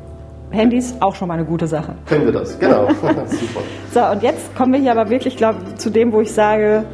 Handys 0.50 0.94
auch 1.00 1.14
schon 1.14 1.28
mal 1.28 1.34
eine 1.34 1.44
gute 1.44 1.66
Sache. 1.66 1.94
Können 2.06 2.24
wir 2.26 2.32
das, 2.32 2.58
genau. 2.58 2.88
Super. 2.94 3.26
So, 3.92 4.00
und 4.12 4.22
jetzt 4.22 4.54
kommen 4.54 4.72
wir 4.72 4.80
hier 4.80 4.92
aber 4.92 5.10
wirklich, 5.10 5.36
glaube 5.36 5.58
zu 5.76 5.90
dem, 5.90 6.12
wo 6.12 6.20
ich 6.20 6.32
sage, 6.32 6.84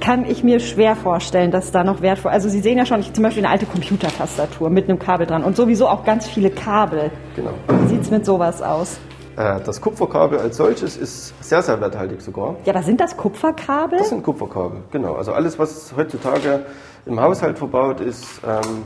kann 0.00 0.24
ich 0.24 0.44
mir 0.44 0.60
schwer 0.60 0.96
vorstellen, 0.96 1.50
dass 1.50 1.70
da 1.70 1.84
noch 1.84 2.00
wertvoll. 2.00 2.30
Also 2.30 2.48
Sie 2.48 2.60
sehen 2.60 2.78
ja 2.78 2.86
schon, 2.86 3.00
ich, 3.00 3.12
zum 3.12 3.24
Beispiel 3.24 3.44
eine 3.44 3.52
alte 3.52 3.66
Computertastatur 3.66 4.70
mit 4.70 4.88
einem 4.88 4.98
Kabel 4.98 5.26
dran 5.26 5.44
und 5.44 5.56
sowieso 5.56 5.88
auch 5.88 6.04
ganz 6.04 6.26
viele 6.26 6.50
Kabel. 6.50 7.10
Genau. 7.36 7.50
Wie 7.68 7.88
sieht 7.88 8.02
es 8.02 8.10
mit 8.10 8.24
sowas 8.24 8.62
aus? 8.62 8.98
Äh, 9.36 9.60
das 9.64 9.80
Kupferkabel 9.80 10.38
als 10.38 10.56
solches 10.56 10.96
ist 10.96 11.32
sehr, 11.42 11.62
sehr 11.62 11.80
werthaltig 11.80 12.20
sogar. 12.20 12.56
Ja, 12.64 12.74
was 12.74 12.86
sind 12.86 13.00
das 13.00 13.16
Kupferkabel? 13.16 13.98
Das 13.98 14.08
sind 14.08 14.22
Kupferkabel, 14.22 14.80
genau. 14.90 15.14
Also 15.14 15.32
alles, 15.32 15.58
was 15.58 15.92
heutzutage 15.96 16.64
im 17.06 17.20
Haushalt 17.20 17.56
verbaut 17.56 18.00
ist, 18.00 18.40
ähm, 18.46 18.84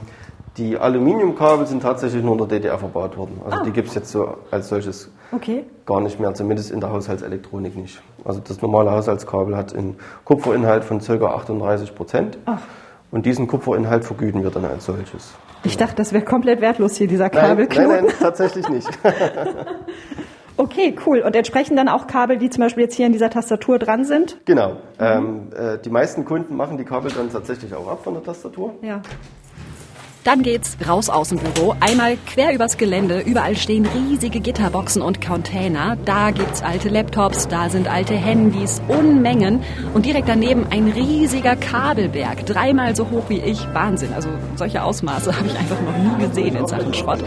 die 0.57 0.77
Aluminiumkabel 0.77 1.67
sind 1.67 1.83
tatsächlich 1.83 2.23
nur 2.23 2.33
in 2.33 2.39
der 2.39 2.47
DDR 2.49 2.79
verbaut 2.79 3.17
worden. 3.17 3.41
Also 3.45 3.59
ah. 3.59 3.63
die 3.65 3.71
gibt 3.71 3.89
es 3.89 3.95
jetzt 3.95 4.11
so 4.11 4.37
als 4.51 4.69
solches 4.69 5.11
okay. 5.33 5.65
gar 5.87 6.01
nicht 6.01 6.21
mehr, 6.21 6.35
zumindest 6.35 6.71
in 6.71 6.81
der 6.81 6.91
Haushaltselektronik 6.91 7.77
nicht. 7.77 8.03
Also 8.25 8.41
das 8.47 8.61
normale 8.61 8.91
Haushaltskabel 8.91 9.57
hat 9.57 9.75
einen 9.75 9.97
Kupferinhalt 10.25 10.85
von 10.85 11.01
ca. 11.01 11.13
38 11.13 11.95
Prozent. 11.95 12.39
Und 13.11 13.27
diesen 13.27 13.47
Kupferinhalt 13.47 14.05
vergüten 14.05 14.43
wir 14.43 14.51
dann 14.51 14.65
als 14.65 14.87
solches. 14.87 15.35
Ich 15.65 15.77
dachte, 15.77 15.97
das 15.97 16.13
wäre 16.13 16.25
komplett 16.25 16.61
wertlos 16.61 16.97
hier, 16.97 17.09
dieser 17.09 17.29
Kabelknoten. 17.29 17.89
Nein, 17.89 17.97
nein, 17.97 18.05
nein, 18.07 18.17
tatsächlich 18.19 18.69
nicht. 18.69 18.89
Okay, 20.57 20.95
cool. 21.07 21.21
Und 21.21 21.35
entsprechen 21.35 21.77
dann 21.77 21.89
auch 21.89 22.07
Kabel, 22.07 22.37
die 22.39 22.51
zum 22.51 22.63
Beispiel 22.63 22.85
jetzt 22.85 22.95
hier 22.95 23.07
in 23.07 23.13
dieser 23.13 23.31
Tastatur 23.31 23.79
dran 23.79 24.05
sind? 24.05 24.39
Genau. 24.45 24.73
Mhm. 24.73 24.79
Ähm, 25.01 25.49
äh, 25.57 25.79
die 25.79 25.91
meisten 25.91 26.25
Kunden 26.25 26.57
machen 26.57 26.77
die 26.79 26.85
Kabel 26.85 27.11
dann 27.11 27.31
tatsächlich 27.31 27.75
auch 27.75 27.89
ab 27.89 28.05
von 28.05 28.15
der 28.15 28.23
Tastatur. 28.23 28.75
Ja. 28.83 29.01
Dann 30.25 30.45
geht's 30.45 30.77
raus 30.89 31.11
aus 31.11 31.31
dem 31.31 31.39
Büro, 31.39 31.75
einmal 31.81 32.17
quer 32.27 32.55
übers 32.55 32.77
Gelände. 32.77 33.21
Überall 33.21 33.57
stehen 33.57 33.87
riesige 33.87 34.39
Gitterboxen 34.39 35.03
und 35.03 35.21
Container. 35.21 35.97
Da 36.05 36.31
gibt's 36.31 36.63
alte 36.63 36.91
Laptops, 36.91 37.49
da 37.49 37.69
sind 37.69 37.89
alte 37.89 38.15
Handys, 38.15 38.81
Unmengen. 38.87 39.65
Und 39.95 40.07
direkt 40.07 40.29
daneben 40.29 40.67
ein 40.71 40.87
riesiger 40.89 41.57
Kabelberg, 41.57 42.47
dreimal 42.47 42.95
so 42.95 43.11
hoch 43.11 43.25
wie 43.29 43.41
ich. 43.41 43.67
Wahnsinn. 43.75 44.13
Also 44.15 44.29
solche 44.55 44.85
Ausmaße 44.85 45.37
habe 45.37 45.49
ich 45.49 45.59
einfach 45.59 45.81
noch 45.81 45.99
nie 45.99 46.25
gesehen 46.25 46.55
in 46.55 46.69
Sachen 46.69 46.95
Schrott. 46.95 47.19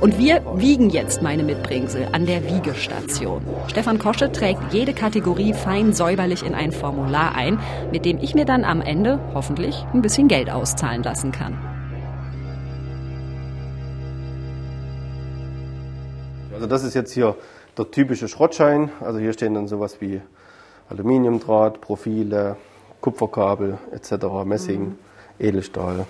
Und 0.00 0.18
wir 0.18 0.42
wiegen 0.56 0.90
jetzt 0.90 1.22
meine 1.22 1.44
Mitbringsel 1.44 2.08
an 2.12 2.26
der 2.26 2.44
Wiegestation. 2.44 3.40
Stefan 3.68 3.98
Kosche 3.98 4.30
trägt 4.30 4.74
jede 4.74 4.92
Kategorie 4.92 5.54
fein 5.54 5.94
säuberlich 5.94 6.44
in 6.44 6.54
ein 6.54 6.72
Formular 6.72 7.34
ein, 7.34 7.58
mit 7.90 8.04
dem 8.04 8.18
ich 8.20 8.34
mir 8.34 8.44
dann 8.44 8.64
am 8.64 8.82
Ende 8.82 9.18
hoffentlich 9.32 9.82
ein 9.94 10.02
bisschen 10.02 10.28
Geld 10.28 10.50
auszahlen 10.50 11.02
lassen 11.02 11.32
kann. 11.32 11.73
Also 16.54 16.66
das 16.66 16.84
ist 16.84 16.94
jetzt 16.94 17.12
hier 17.12 17.34
der 17.76 17.90
typische 17.90 18.28
Schrottschein. 18.28 18.90
Also 19.00 19.18
hier 19.18 19.32
stehen 19.32 19.54
dann 19.54 19.66
sowas 19.66 20.00
wie 20.00 20.20
Aluminiumdraht, 20.88 21.80
Profile, 21.80 22.56
Kupferkabel 23.00 23.78
etc., 23.92 24.26
Messing, 24.44 24.80
mhm. 24.80 24.98
Edelstahl. 25.38 26.06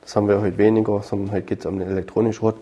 Das 0.00 0.16
haben 0.16 0.26
wir 0.26 0.40
heute 0.40 0.56
weniger, 0.56 1.02
sondern 1.02 1.32
heute 1.32 1.42
geht 1.42 1.60
es 1.60 1.66
um 1.66 1.78
den 1.78 1.88
Elektronikschrott. 1.88 2.56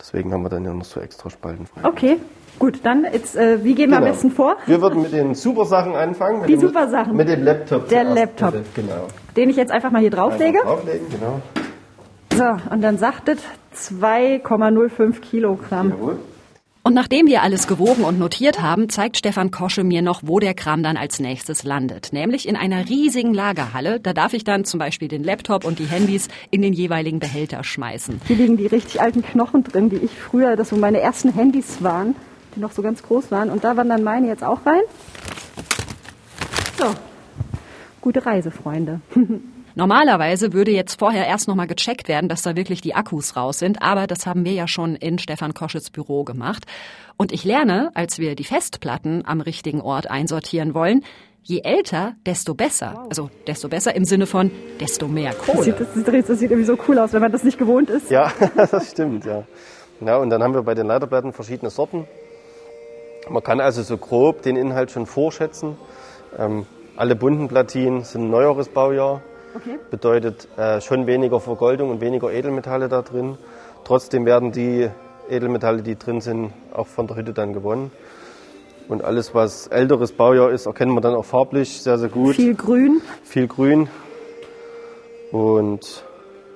Deswegen 0.00 0.32
haben 0.32 0.42
wir 0.42 0.48
dann 0.48 0.64
ja 0.64 0.74
noch 0.74 0.84
so 0.84 1.00
extra 1.00 1.30
Spalten 1.30 1.66
frei. 1.66 1.80
Okay, 1.84 2.16
gut, 2.58 2.80
dann 2.82 3.04
jetzt, 3.04 3.36
äh, 3.36 3.62
wie 3.62 3.74
gehen 3.74 3.90
wir 3.90 3.98
genau. 3.98 4.08
am 4.08 4.12
besten 4.12 4.30
vor? 4.32 4.56
Wir 4.66 4.80
würden 4.82 5.02
mit 5.02 5.12
den 5.12 5.34
super 5.34 5.64
Sachen 5.64 5.94
anfangen. 5.94 6.44
Die 6.46 6.56
super 6.56 6.88
Sachen? 6.88 7.16
Mit 7.16 7.28
dem 7.28 7.44
Laptop. 7.44 7.88
Der 7.88 8.02
Laptop. 8.02 8.54
Genau. 8.74 9.06
Den 9.36 9.50
ich 9.50 9.56
jetzt 9.56 9.70
einfach 9.70 9.92
mal 9.92 10.00
hier 10.00 10.10
drauflege. 10.10 10.60
Einfach 10.60 10.74
drauflegen, 10.74 11.06
genau. 11.08 11.40
So, 12.34 12.72
und 12.72 12.82
dann 12.82 12.98
sagtet 12.98 13.38
2,05 13.74 15.20
Kilogramm. 15.20 15.90
Jawohl. 15.90 16.18
Und 16.82 16.94
nachdem 16.94 17.26
wir 17.26 17.42
alles 17.42 17.66
gewogen 17.66 18.04
und 18.04 18.18
notiert 18.18 18.62
haben, 18.62 18.88
zeigt 18.88 19.16
Stefan 19.16 19.50
Kosche 19.50 19.84
mir 19.84 20.00
noch, 20.00 20.22
wo 20.24 20.38
der 20.38 20.54
Kram 20.54 20.82
dann 20.82 20.96
als 20.96 21.20
nächstes 21.20 21.64
landet. 21.64 22.12
Nämlich 22.12 22.48
in 22.48 22.56
einer 22.56 22.88
riesigen 22.88 23.34
Lagerhalle. 23.34 24.00
Da 24.00 24.12
darf 24.12 24.32
ich 24.32 24.44
dann 24.44 24.64
zum 24.64 24.78
Beispiel 24.78 25.08
den 25.08 25.24
Laptop 25.24 25.64
und 25.64 25.78
die 25.78 25.86
Handys 25.86 26.28
in 26.50 26.62
den 26.62 26.72
jeweiligen 26.72 27.18
Behälter 27.18 27.64
schmeißen. 27.64 28.20
Hier 28.26 28.36
liegen 28.36 28.56
die 28.56 28.66
richtig 28.66 29.00
alten 29.00 29.22
Knochen 29.22 29.64
drin, 29.64 29.90
die 29.90 29.96
ich 29.96 30.12
früher, 30.12 30.56
das 30.56 30.70
so 30.70 30.76
meine 30.76 31.00
ersten 31.00 31.32
Handys 31.32 31.82
waren, 31.82 32.14
die 32.56 32.60
noch 32.60 32.72
so 32.72 32.80
ganz 32.80 33.02
groß 33.02 33.30
waren. 33.30 33.50
Und 33.50 33.64
da 33.64 33.76
wandern 33.76 34.02
meine 34.02 34.28
jetzt 34.28 34.44
auch 34.44 34.64
rein. 34.64 34.82
So, 36.78 36.86
gute 38.00 38.24
Reise, 38.24 38.50
Freunde. 38.50 39.00
Normalerweise 39.78 40.52
würde 40.52 40.72
jetzt 40.72 40.98
vorher 40.98 41.28
erst 41.28 41.46
nochmal 41.46 41.68
gecheckt 41.68 42.08
werden, 42.08 42.28
dass 42.28 42.42
da 42.42 42.56
wirklich 42.56 42.80
die 42.80 42.96
Akkus 42.96 43.36
raus 43.36 43.60
sind, 43.60 43.80
aber 43.80 44.08
das 44.08 44.26
haben 44.26 44.44
wir 44.44 44.50
ja 44.50 44.66
schon 44.66 44.96
in 44.96 45.20
Stefan 45.20 45.54
Koschets 45.54 45.90
Büro 45.90 46.24
gemacht. 46.24 46.64
Und 47.16 47.30
ich 47.30 47.44
lerne, 47.44 47.92
als 47.94 48.18
wir 48.18 48.34
die 48.34 48.42
Festplatten 48.42 49.22
am 49.24 49.40
richtigen 49.40 49.80
Ort 49.80 50.10
einsortieren 50.10 50.74
wollen, 50.74 51.04
je 51.44 51.60
älter, 51.62 52.16
desto 52.26 52.54
besser. 52.54 53.06
Also 53.08 53.30
desto 53.46 53.68
besser 53.68 53.94
im 53.94 54.04
Sinne 54.04 54.26
von 54.26 54.50
desto 54.80 55.06
mehr 55.06 55.32
Kohle. 55.32 55.58
Das 55.58 55.64
sieht, 55.64 55.80
das, 55.80 55.94
sieht, 55.94 56.28
das 56.28 56.38
sieht 56.40 56.50
irgendwie 56.50 56.66
so 56.66 56.76
cool 56.88 56.98
aus, 56.98 57.12
wenn 57.12 57.22
man 57.22 57.30
das 57.30 57.44
nicht 57.44 57.56
gewohnt 57.56 57.88
ist. 57.88 58.10
Ja, 58.10 58.32
das 58.56 58.90
stimmt, 58.90 59.26
ja. 59.26 59.44
Ja, 60.00 60.16
und 60.16 60.30
dann 60.30 60.42
haben 60.42 60.54
wir 60.54 60.62
bei 60.62 60.74
den 60.74 60.88
Leiterplatten 60.88 61.32
verschiedene 61.32 61.70
Sorten. 61.70 62.08
Man 63.30 63.44
kann 63.44 63.60
also 63.60 63.84
so 63.84 63.96
grob 63.96 64.42
den 64.42 64.56
Inhalt 64.56 64.90
schon 64.90 65.06
vorschätzen. 65.06 65.76
Ähm, 66.36 66.66
alle 66.96 67.14
bunten 67.14 67.46
Platinen 67.46 68.02
sind 68.02 68.22
ein 68.24 68.30
neueres 68.30 68.68
Baujahr. 68.70 69.22
Okay. 69.58 69.78
Bedeutet 69.90 70.48
äh, 70.56 70.80
schon 70.80 71.06
weniger 71.06 71.40
Vergoldung 71.40 71.90
und 71.90 72.00
weniger 72.00 72.30
Edelmetalle 72.32 72.88
da 72.88 73.02
drin. 73.02 73.36
Trotzdem 73.84 74.24
werden 74.24 74.52
die 74.52 74.88
Edelmetalle, 75.28 75.82
die 75.82 75.96
drin 75.96 76.20
sind, 76.20 76.52
auch 76.72 76.86
von 76.86 77.06
der 77.08 77.16
Hütte 77.16 77.32
dann 77.32 77.52
gewonnen. 77.52 77.90
Und 78.88 79.04
alles, 79.04 79.34
was 79.34 79.66
älteres 79.66 80.12
Baujahr 80.12 80.50
ist, 80.50 80.66
erkennen 80.66 80.94
wir 80.94 81.00
dann 81.00 81.14
auch 81.14 81.24
farblich 81.24 81.82
sehr, 81.82 81.98
sehr 81.98 82.08
gut. 82.08 82.36
Viel 82.36 82.54
Grün. 82.54 83.02
Viel 83.24 83.48
Grün. 83.48 83.88
Und 85.32 86.04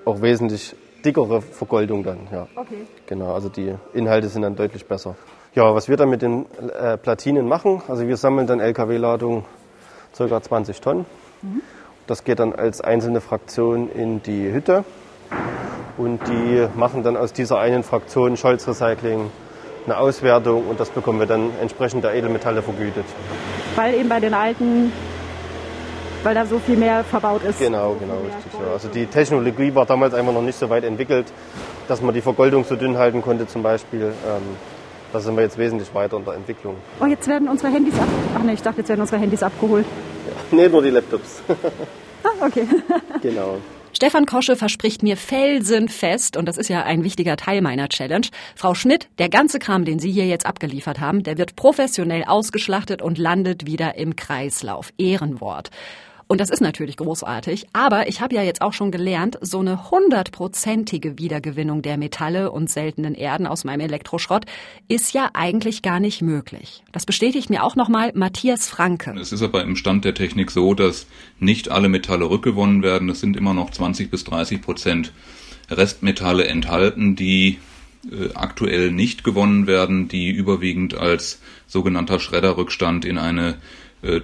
auch 0.05 0.23
wesentlich 0.23 0.75
dickere 1.05 1.43
Vergoldung 1.43 2.05
dann, 2.05 2.29
ja. 2.33 2.47
Okay. 2.55 2.87
Genau, 3.07 3.35
also 3.35 3.49
die 3.49 3.75
Inhalte 3.93 4.29
sind 4.29 4.43
dann 4.43 4.57
deutlich 4.57 4.87
besser. 4.87 5.17
Ja, 5.55 5.75
was 5.75 5.89
wir 5.89 5.97
dann 5.97 6.09
mit 6.09 6.23
den 6.23 6.47
äh, 6.81 6.97
Platinen 6.97 7.47
machen, 7.49 7.83
also 7.89 8.07
wir 8.07 8.17
sammeln 8.17 8.47
dann 8.47 8.61
LKW-Ladung 8.61 9.45
ca. 10.17 10.41
20 10.41 10.81
Tonnen. 10.81 11.05
Mhm. 11.43 11.61
Das 12.07 12.25
geht 12.25 12.41
dann 12.41 12.53
als 12.53 12.81
einzelne 12.81 13.21
Fraktion 13.21 13.91
in 13.91 14.23
die 14.23 14.53
Hütte 14.53 14.85
und 15.99 16.21
die 16.27 16.67
machen 16.75 17.03
dann 17.03 17.17
aus 17.17 17.33
dieser 17.33 17.59
einen 17.59 17.85
Fraktion 17.85 18.37
Scholz 18.37 18.67
Recycling 18.67 19.31
eine 19.87 19.99
Auswertung 19.99 20.67
und 20.69 20.81
das 20.81 20.91
bekommen 20.91 21.19
wir 21.19 21.27
dann 21.27 21.51
entsprechend 21.61 22.05
der 22.05 22.15
Edelmetalle 22.15 22.63
vergütet. 22.63 23.05
Weil 23.77 23.95
eben 23.95 24.09
bei 24.09 24.21
den 24.21 24.35
alten, 24.35 24.93
weil 26.23 26.35
da 26.35 26.47
so 26.47 26.59
viel 26.59 26.77
mehr 26.77 27.05
verbaut 27.05 27.43
ist. 27.45 27.59
Genau, 27.59 27.97
genau, 27.99 28.15
richtig. 28.15 28.53
Ja. 28.53 28.73
Also 28.73 28.89
die 28.89 29.07
Technologie 29.07 29.75
war 29.75 29.87
damals 29.87 30.15
einfach 30.15 30.33
noch 30.33 30.43
nicht 30.43 30.59
so 30.59 30.71
weit 30.71 30.85
entwickelt, 30.85 31.27
dass 31.89 32.01
man 32.01 32.15
die 32.15 32.21
Vergoldung 32.21 32.65
so 32.65 32.77
dünn 32.77 32.97
halten 32.97 33.23
konnte 33.23 33.47
zum 33.47 33.63
Beispiel. 33.63 34.13
Ähm, 34.27 34.43
da 35.13 35.21
sind 35.21 35.37
wir 35.37 35.43
jetzt 35.43 35.59
wesentlich 35.59 35.95
weiter 35.95 36.17
in 36.17 36.25
der 36.25 36.35
Entwicklung. 36.35 36.77
Oh, 37.01 37.07
jetzt 37.07 37.29
werden 37.29 37.49
unsere 37.49 37.71
Handys 37.73 37.99
ab. 37.99 38.07
Ach 38.39 38.43
ne, 38.43 38.55
ich 38.55 38.63
dachte, 38.63 38.79
jetzt 38.79 38.89
werden 38.89 39.01
unsere 39.01 39.21
Handys 39.21 39.43
abgeholt. 39.43 39.85
Nee, 40.57 40.69
nur 40.69 40.83
die 40.83 40.91
Laptops. 40.91 41.43
ah, 42.25 42.47
okay. 42.47 42.67
genau. 43.23 43.59
Stefan 43.95 44.27
Kosche 44.27 44.57
verspricht 44.57 45.03
mir 45.03 45.17
felsenfest, 45.17 46.37
und 46.37 46.47
das 46.47 46.57
ist 46.57 46.69
ja 46.69 46.83
ein 46.83 47.05
wichtiger 47.05 47.37
Teil 47.37 47.61
meiner 47.61 47.89
Challenge, 47.89 48.27
Frau 48.57 48.75
Schmidt, 48.75 49.09
der 49.19 49.29
ganze 49.29 49.59
Kram, 49.59 49.85
den 49.85 49.99
Sie 49.99 50.11
hier 50.11 50.27
jetzt 50.27 50.47
abgeliefert 50.47 50.99
haben, 50.99 51.23
der 51.23 51.39
wird 51.39 51.57
professionell 51.57 52.25
ausgeschlachtet 52.25 53.03
und 53.03 53.19
landet 53.19 53.67
wieder 53.67 53.97
im 53.97 54.17
Kreislauf. 54.17 54.93
Ehrenwort. 54.99 55.71
Und 56.33 56.41
das 56.41 56.49
ist 56.49 56.63
natürlich 56.63 56.97
großartig. 56.97 57.67
Aber 57.75 58.09
ich 58.09 58.23
habe 58.23 58.35
ja 58.35 58.43
jetzt 58.43 58.63
auch 58.63 58.73
schon 58.73 58.91
gelernt, 58.91 59.37
so 59.43 59.59
eine 59.59 59.91
hundertprozentige 59.91 61.19
Wiedergewinnung 61.19 61.83
der 61.83 61.99
Metalle 61.99 62.51
und 62.51 62.71
seltenen 62.71 63.15
Erden 63.15 63.47
aus 63.47 63.65
meinem 63.65 63.81
Elektroschrott 63.81 64.47
ist 64.89 65.13
ja 65.13 65.29
eigentlich 65.35 65.83
gar 65.83 66.01
nicht 66.01 66.23
möglich. 66.23 66.85
Das 66.91 67.05
bestätigt 67.05 67.51
mir 67.51 67.63
auch 67.63 67.77
nochmal 67.77 68.13
Matthias 68.15 68.67
Franke. 68.67 69.15
Es 69.21 69.33
ist 69.33 69.43
aber 69.43 69.63
im 69.63 69.77
Stand 69.77 70.07
der 70.07 70.15
Technik 70.15 70.51
so, 70.51 70.73
dass 70.73 71.07
nicht 71.39 71.71
alle 71.71 71.91
Metalle 71.91 72.31
rückgewonnen 72.31 72.83
werden. 72.83 73.11
Es 73.11 73.21
sind 73.21 73.37
immer 73.37 73.53
noch 73.53 73.69
20 73.69 74.11
bis 74.11 74.25
30 74.25 74.63
Prozent 74.63 75.13
Restmetalle 75.69 76.47
enthalten, 76.47 77.15
die 77.15 77.59
äh, 78.11 78.33
aktuell 78.33 78.91
nicht 78.91 79.23
gewonnen 79.23 79.67
werden, 79.67 80.09
die 80.09 80.31
überwiegend 80.31 80.95
als 80.95 81.43
sogenannter 81.67 82.19
Schredderrückstand 82.19 83.05
in 83.05 83.19
eine 83.19 83.59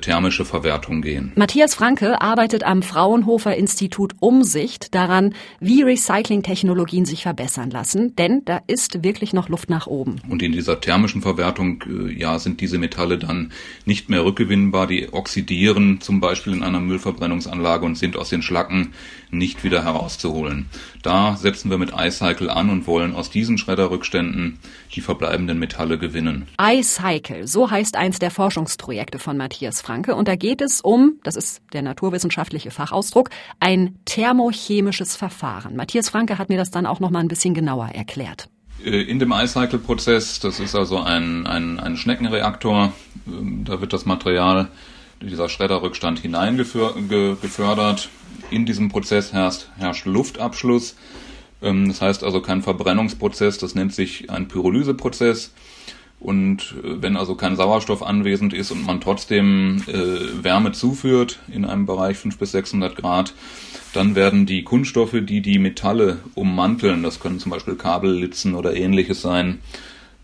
thermische 0.00 0.44
Verwertung 0.44 1.02
gehen. 1.02 1.32
Matthias 1.36 1.74
Franke 1.74 2.20
arbeitet 2.20 2.64
am 2.64 2.82
Fraunhofer 2.82 3.54
Institut 3.56 4.14
Umsicht 4.18 4.94
daran, 4.94 5.34
wie 5.60 5.82
Recyclingtechnologien 5.82 7.04
sich 7.04 7.22
verbessern 7.22 7.70
lassen, 7.70 8.16
denn 8.16 8.42
da 8.44 8.60
ist 8.66 9.04
wirklich 9.04 9.32
noch 9.32 9.48
Luft 9.48 9.70
nach 9.70 9.86
oben. 9.86 10.16
Und 10.28 10.42
in 10.42 10.52
dieser 10.52 10.80
thermischen 10.80 11.22
Verwertung, 11.22 11.84
äh, 11.86 12.12
ja, 12.12 12.38
sind 12.38 12.60
diese 12.60 12.78
Metalle 12.78 13.18
dann 13.18 13.52
nicht 13.84 14.08
mehr 14.08 14.24
rückgewinnbar, 14.24 14.88
die 14.88 15.12
oxidieren 15.12 16.00
zum 16.00 16.20
Beispiel 16.20 16.54
in 16.54 16.64
einer 16.64 16.80
Müllverbrennungsanlage 16.80 17.86
und 17.86 17.96
sind 17.96 18.16
aus 18.16 18.30
den 18.30 18.42
Schlacken 18.42 18.94
nicht 19.30 19.62
wieder 19.62 19.84
herauszuholen. 19.84 20.66
Da 21.02 21.36
setzen 21.36 21.70
wir 21.70 21.78
mit 21.78 21.92
iCycle 21.96 22.50
an 22.50 22.70
und 22.70 22.86
wollen 22.86 23.14
aus 23.14 23.30
diesen 23.30 23.58
Schredderrückständen 23.58 24.58
die 24.94 25.00
verbleibenden 25.00 25.58
Metalle 25.58 25.98
gewinnen. 25.98 26.46
iCycle, 26.60 27.46
so 27.46 27.70
heißt 27.70 27.94
eins 27.94 28.18
der 28.18 28.30
Forschungsprojekte 28.30 29.18
von 29.18 29.36
Matthias 29.36 29.67
Franke. 29.80 30.14
Und 30.14 30.28
da 30.28 30.36
geht 30.36 30.60
es 30.60 30.80
um, 30.80 31.20
das 31.22 31.36
ist 31.36 31.62
der 31.72 31.82
naturwissenschaftliche 31.82 32.70
Fachausdruck, 32.70 33.30
ein 33.60 33.98
thermochemisches 34.04 35.16
Verfahren. 35.16 35.76
Matthias 35.76 36.08
Franke 36.08 36.38
hat 36.38 36.48
mir 36.48 36.58
das 36.58 36.70
dann 36.70 36.86
auch 36.86 37.00
noch 37.00 37.10
mal 37.10 37.20
ein 37.20 37.28
bisschen 37.28 37.54
genauer 37.54 37.88
erklärt. 37.88 38.48
Äh, 38.84 39.02
in 39.02 39.18
dem 39.18 39.32
iCycle-Prozess, 39.32 40.40
das 40.40 40.60
ist 40.60 40.74
also 40.74 41.00
ein, 41.00 41.46
ein, 41.46 41.80
ein 41.80 41.96
Schneckenreaktor, 41.96 42.92
ähm, 43.26 43.64
da 43.64 43.80
wird 43.80 43.92
das 43.92 44.04
Material, 44.04 44.68
dieser 45.20 45.48
Schredderrückstand 45.48 46.20
hineingefördert 46.20 48.08
in 48.50 48.66
diesem 48.66 48.88
Prozess 48.88 49.32
herrscht, 49.32 49.66
herrscht 49.76 50.06
Luftabschluss. 50.06 50.96
Ähm, 51.60 51.88
das 51.88 52.00
heißt 52.00 52.24
also 52.24 52.40
kein 52.40 52.62
Verbrennungsprozess, 52.62 53.58
das 53.58 53.74
nennt 53.74 53.94
sich 53.94 54.30
ein 54.30 54.48
Pyrolyseprozess. 54.48 55.52
Und 56.20 56.74
äh, 56.82 57.00
wenn 57.02 57.16
also 57.16 57.34
kein 57.34 57.56
Sauerstoff 57.56 58.02
anwesend 58.02 58.52
ist 58.52 58.70
und 58.70 58.84
man 58.84 59.00
trotzdem 59.00 59.82
äh, 59.86 60.44
Wärme 60.44 60.72
zuführt 60.72 61.38
in 61.52 61.64
einem 61.64 61.86
Bereich 61.86 62.16
500 62.16 62.38
bis 62.40 62.52
600 62.52 62.96
Grad, 62.96 63.34
dann 63.92 64.14
werden 64.14 64.44
die 64.44 64.64
Kunststoffe, 64.64 65.16
die 65.22 65.40
die 65.40 65.58
Metalle 65.58 66.18
ummanteln, 66.34 67.02
das 67.02 67.20
können 67.20 67.38
zum 67.38 67.50
Beispiel 67.50 67.76
Kabellitzen 67.76 68.54
oder 68.54 68.74
ähnliches 68.76 69.22
sein, 69.22 69.60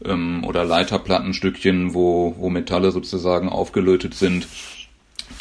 ähm, 0.05 0.45
oder 0.45 0.65
Leiterplattenstückchen, 0.65 1.95
wo, 1.95 2.35
wo 2.39 2.51
Metalle 2.51 2.91
sozusagen 2.91 3.49
aufgelötet 3.49 4.15
sind, 4.15 4.49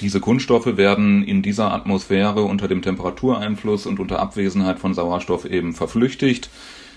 diese 0.02 0.20
Kunststoffe 0.20 0.78
werden 0.78 1.24
in 1.24 1.42
dieser 1.42 1.72
Atmosphäre 1.72 2.44
unter 2.44 2.68
dem 2.68 2.82
Temperatureinfluss 2.82 3.86
und 3.86 4.00
unter 4.00 4.20
Abwesenheit 4.20 4.80
von 4.80 4.94
Sauerstoff 4.94 5.46
eben 5.46 5.74
verflüchtigt. 5.74 6.50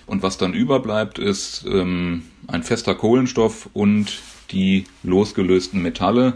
Und 0.06 0.22
was 0.22 0.38
dann 0.38 0.54
überbleibt, 0.54 1.18
ist 1.18 1.64
ähm, 1.68 2.22
ein 2.46 2.62
fester 2.62 2.94
Kohlenstoff 2.94 3.68
und 3.72 4.20
die 4.52 4.84
losgelösten 5.02 5.82
Metalle. 5.82 6.34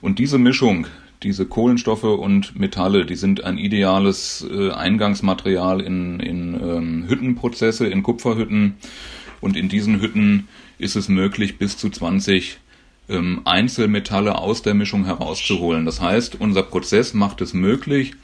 Und 0.00 0.18
diese 0.20 0.38
Mischung, 0.38 0.86
diese 1.22 1.46
Kohlenstoffe 1.46 2.04
und 2.04 2.58
Metalle, 2.58 3.04
die 3.04 3.16
sind 3.16 3.42
ein 3.42 3.58
ideales 3.58 4.46
äh, 4.48 4.70
Eingangsmaterial 4.70 5.80
in, 5.80 6.20
in 6.20 6.54
ähm, 6.54 7.04
Hüttenprozesse, 7.08 7.88
in 7.88 8.04
Kupferhütten. 8.04 8.76
Und 9.40 9.56
in 9.56 9.68
diesen 9.68 10.00
Hütten 10.00 10.48
ist 10.78 10.96
es 10.96 11.08
möglich, 11.08 11.58
bis 11.58 11.76
zu 11.76 11.90
20 11.90 12.58
ähm, 13.08 13.40
Einzelmetalle 13.44 14.38
aus 14.38 14.62
der 14.62 14.74
Mischung 14.74 15.04
herauszuholen. 15.06 15.84
Das 15.86 16.00
heißt, 16.00 16.40
unser 16.40 16.62
Prozess 16.62 17.14
macht 17.14 17.40
es 17.40 17.52
möglich, 17.52 18.14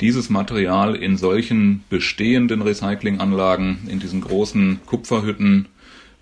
dieses 0.00 0.30
Material 0.30 0.94
in 0.94 1.16
solchen 1.16 1.84
bestehenden 1.88 2.62
Recyclinganlagen, 2.62 3.88
in 3.88 3.98
diesen 3.98 4.20
großen 4.20 4.80
Kupferhütten 4.86 5.66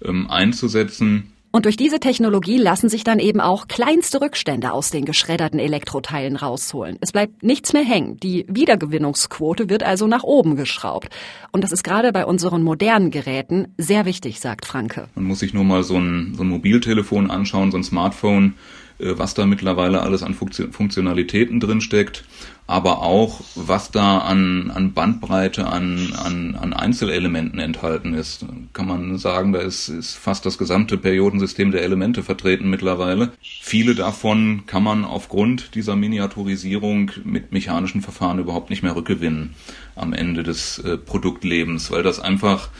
ähm, 0.04 0.30
einzusetzen 0.30 1.34
und 1.54 1.66
durch 1.66 1.76
diese 1.76 2.00
Technologie 2.00 2.58
lassen 2.58 2.88
sich 2.88 3.04
dann 3.04 3.20
eben 3.20 3.40
auch 3.40 3.68
kleinste 3.68 4.20
Rückstände 4.20 4.72
aus 4.72 4.90
den 4.90 5.04
geschredderten 5.04 5.60
Elektroteilen 5.60 6.34
rausholen. 6.34 6.96
Es 7.00 7.12
bleibt 7.12 7.44
nichts 7.44 7.72
mehr 7.72 7.84
hängen. 7.84 8.18
Die 8.18 8.44
Wiedergewinnungsquote 8.48 9.70
wird 9.70 9.84
also 9.84 10.08
nach 10.08 10.24
oben 10.24 10.56
geschraubt. 10.56 11.10
Und 11.52 11.62
das 11.62 11.70
ist 11.70 11.84
gerade 11.84 12.10
bei 12.10 12.26
unseren 12.26 12.64
modernen 12.64 13.12
Geräten 13.12 13.68
sehr 13.78 14.04
wichtig, 14.04 14.40
sagt 14.40 14.66
Franke. 14.66 15.06
Man 15.14 15.26
muss 15.26 15.38
sich 15.38 15.54
nur 15.54 15.62
mal 15.62 15.84
so 15.84 15.96
ein, 15.96 16.34
so 16.36 16.42
ein 16.42 16.48
Mobiltelefon 16.48 17.30
anschauen, 17.30 17.70
so 17.70 17.76
ein 17.76 17.84
Smartphone 17.84 18.54
äh, 18.98 19.16
was 19.16 19.34
da 19.34 19.46
mittlerweile 19.46 20.02
alles 20.02 20.22
an 20.22 20.34
Funktionalitäten 20.34 21.60
drinsteckt, 21.60 22.24
aber 22.66 23.02
auch, 23.02 23.40
was 23.54 23.90
da 23.90 24.18
an, 24.18 24.70
an 24.70 24.94
Bandbreite, 24.94 25.66
an, 25.66 26.14
an, 26.14 26.54
an 26.54 26.72
Einzelelementen 26.72 27.58
enthalten 27.58 28.14
ist. 28.14 28.46
Kann 28.72 28.86
man 28.86 29.18
sagen, 29.18 29.52
da 29.52 29.60
ist, 29.60 29.88
ist 29.88 30.14
fast 30.14 30.46
das 30.46 30.56
gesamte 30.56 30.96
Periodensystem 30.96 31.72
der 31.72 31.82
Elemente 31.82 32.22
vertreten 32.22 32.70
mittlerweile. 32.70 33.32
Viele 33.42 33.94
davon 33.94 34.62
kann 34.66 34.82
man 34.82 35.04
aufgrund 35.04 35.74
dieser 35.74 35.94
Miniaturisierung 35.94 37.10
mit 37.24 37.52
mechanischen 37.52 38.00
Verfahren 38.00 38.38
überhaupt 38.38 38.70
nicht 38.70 38.82
mehr 38.82 38.96
rückgewinnen 38.96 39.54
am 39.94 40.14
Ende 40.14 40.42
des 40.42 40.78
äh, 40.78 40.96
Produktlebens, 40.96 41.90
weil 41.90 42.02
das 42.02 42.18
einfach 42.18 42.70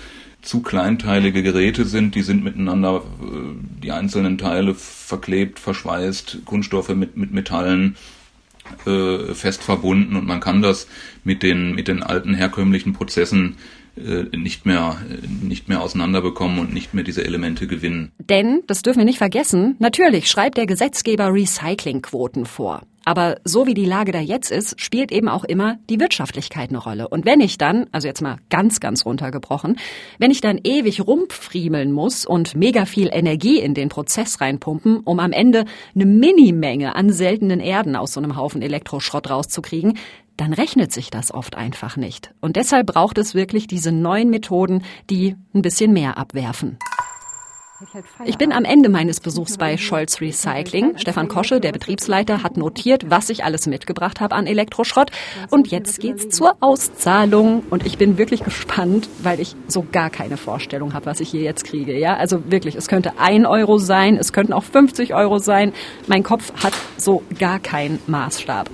zu 0.40 0.60
kleinteilige 0.62 1.42
Geräte 1.42 1.84
sind, 1.84 2.14
die 2.14 2.22
sind 2.22 2.42
miteinander, 2.42 3.02
äh, 3.20 3.82
die 3.82 3.92
einzelnen 3.92 4.38
Teile 4.38 4.74
verklebt, 4.74 5.58
verschweißt, 5.58 6.38
Kunststoffe 6.46 6.94
mit, 6.94 7.18
mit 7.18 7.32
Metallen 7.32 7.96
äh, 8.86 9.34
fest 9.34 9.62
verbunden 9.62 10.16
und 10.16 10.26
man 10.26 10.40
kann 10.40 10.62
das 10.62 10.86
mit 11.24 11.42
den, 11.42 11.74
mit 11.74 11.88
den 11.88 12.02
alten 12.02 12.34
herkömmlichen 12.34 12.92
Prozessen 12.92 13.56
nicht 13.96 14.66
mehr, 14.66 14.96
nicht 15.42 15.68
mehr 15.68 15.80
auseinanderbekommen 15.80 16.58
und 16.58 16.74
nicht 16.74 16.94
mehr 16.94 17.04
diese 17.04 17.24
Elemente 17.24 17.66
gewinnen. 17.66 18.12
Denn, 18.18 18.62
das 18.66 18.82
dürfen 18.82 18.98
wir 18.98 19.04
nicht 19.04 19.18
vergessen, 19.18 19.76
natürlich 19.78 20.28
schreibt 20.28 20.56
der 20.56 20.66
Gesetzgeber 20.66 21.32
Recyclingquoten 21.32 22.46
vor. 22.46 22.82
Aber 23.04 23.36
so 23.44 23.66
wie 23.66 23.74
die 23.74 23.84
Lage 23.84 24.12
da 24.12 24.20
jetzt 24.20 24.50
ist, 24.50 24.80
spielt 24.80 25.12
eben 25.12 25.28
auch 25.28 25.44
immer 25.44 25.76
die 25.90 26.00
Wirtschaftlichkeit 26.00 26.70
eine 26.70 26.78
Rolle. 26.78 27.08
Und 27.08 27.26
wenn 27.26 27.40
ich 27.40 27.58
dann, 27.58 27.86
also 27.92 28.08
jetzt 28.08 28.22
mal 28.22 28.38
ganz, 28.48 28.80
ganz 28.80 29.04
runtergebrochen, 29.04 29.76
wenn 30.18 30.30
ich 30.30 30.40
dann 30.40 30.58
ewig 30.64 31.06
rumpfriemeln 31.06 31.92
muss 31.92 32.24
und 32.24 32.56
mega 32.56 32.86
viel 32.86 33.10
Energie 33.12 33.58
in 33.58 33.74
den 33.74 33.90
Prozess 33.90 34.40
reinpumpen, 34.40 35.00
um 35.00 35.20
am 35.20 35.32
Ende 35.32 35.66
eine 35.94 36.06
Minimenge 36.06 36.96
an 36.96 37.12
seltenen 37.12 37.60
Erden 37.60 37.94
aus 37.94 38.14
so 38.14 38.20
einem 38.20 38.36
Haufen 38.36 38.62
Elektroschrott 38.62 39.28
rauszukriegen, 39.28 39.98
dann 40.36 40.52
rechnet 40.52 40.92
sich 40.92 41.10
das 41.10 41.32
oft 41.32 41.56
einfach 41.56 41.96
nicht. 41.96 42.32
Und 42.40 42.56
deshalb 42.56 42.86
braucht 42.86 43.18
es 43.18 43.34
wirklich 43.34 43.66
diese 43.66 43.92
neuen 43.92 44.30
Methoden, 44.30 44.82
die 45.10 45.36
ein 45.54 45.62
bisschen 45.62 45.92
mehr 45.92 46.18
abwerfen. 46.18 46.78
Ich 48.24 48.38
bin 48.38 48.52
am 48.52 48.64
Ende 48.64 48.88
meines 48.88 49.20
Besuchs 49.20 49.58
bei 49.58 49.76
Scholz 49.76 50.20
Recycling. 50.20 50.96
Stefan 50.96 51.28
Kosche, 51.28 51.60
der 51.60 51.72
Betriebsleiter, 51.72 52.42
hat 52.42 52.56
notiert, 52.56 53.10
was 53.10 53.28
ich 53.30 53.44
alles 53.44 53.66
mitgebracht 53.66 54.20
habe 54.20 54.34
an 54.34 54.46
Elektroschrott. 54.46 55.10
Und 55.50 55.70
jetzt 55.70 56.00
geht's 56.00 56.28
zur 56.28 56.56
Auszahlung. 56.60 57.62
Und 57.70 57.84
ich 57.84 57.98
bin 57.98 58.16
wirklich 58.16 58.44
gespannt, 58.44 59.08
weil 59.22 59.40
ich 59.40 59.54
so 59.66 59.84
gar 59.90 60.08
keine 60.08 60.36
Vorstellung 60.36 60.94
habe, 60.94 61.06
was 61.06 61.20
ich 61.20 61.28
hier 61.28 61.42
jetzt 61.42 61.64
kriege. 61.64 61.98
Ja, 61.98 62.16
also 62.16 62.50
wirklich, 62.50 62.74
es 62.76 62.88
könnte 62.88 63.18
ein 63.18 63.44
Euro 63.44 63.78
sein, 63.78 64.16
es 64.16 64.32
könnten 64.32 64.52
auch 64.52 64.64
50 64.64 65.14
Euro 65.14 65.38
sein. 65.38 65.72
Mein 66.06 66.22
Kopf 66.22 66.52
hat 66.62 66.74
so 66.96 67.22
gar 67.38 67.58
keinen 67.58 67.98
Maßstab. 68.06 68.70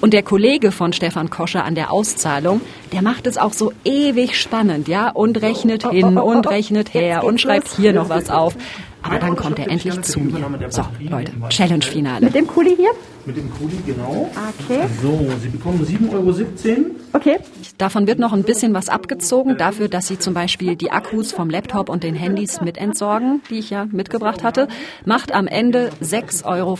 Und 0.00 0.14
der 0.14 0.22
Kollege 0.22 0.72
von 0.72 0.92
Stefan 0.92 1.28
Koscher 1.30 1.64
an 1.64 1.74
der 1.74 1.92
Auszahlung, 1.92 2.60
der 2.92 3.02
macht 3.02 3.26
es 3.26 3.36
auch 3.36 3.52
so 3.52 3.72
ewig 3.84 4.40
spannend, 4.40 4.88
ja, 4.88 5.10
und 5.10 5.42
rechnet 5.42 5.88
hin 5.90 6.16
und 6.18 6.48
rechnet 6.48 6.94
her 6.94 7.24
und 7.24 7.40
schreibt 7.40 7.68
hier 7.68 7.92
noch 7.92 8.08
was 8.08 8.30
auf. 8.30 8.54
Aber 9.02 9.18
dann 9.18 9.36
kommt 9.36 9.58
er 9.58 9.68
endlich 9.70 10.00
zu 10.02 10.20
mir. 10.20 10.32
So, 10.68 10.84
Leute, 11.00 11.32
Challenge-Finale. 11.48 12.26
Mit 12.26 12.34
dem 12.34 12.46
Kuli 12.46 12.76
hier? 12.76 12.90
Mit 13.24 13.36
dem 13.36 13.50
Kuli, 13.50 13.78
genau. 13.86 14.30
Okay. 14.68 14.86
So, 15.02 15.26
Sie 15.40 15.48
bekommen 15.48 15.86
7,17 15.86 16.12
Euro. 16.12 16.90
Okay. 17.12 17.38
Davon 17.78 18.06
wird 18.06 18.18
noch 18.18 18.32
ein 18.32 18.42
bisschen 18.42 18.74
was 18.74 18.88
abgezogen, 18.88 19.56
dafür, 19.56 19.88
dass 19.88 20.06
Sie 20.06 20.18
zum 20.18 20.34
Beispiel 20.34 20.76
die 20.76 20.90
Akkus 20.90 21.32
vom 21.32 21.48
Laptop 21.48 21.88
und 21.88 22.02
den 22.02 22.14
Handys 22.14 22.60
mit 22.60 22.76
entsorgen, 22.76 23.40
die 23.50 23.58
ich 23.58 23.70
ja 23.70 23.86
mitgebracht 23.90 24.44
hatte. 24.44 24.68
Macht 25.04 25.32
am 25.32 25.46
Ende 25.46 25.90
6,54 26.02 26.44
Euro. 26.44 26.78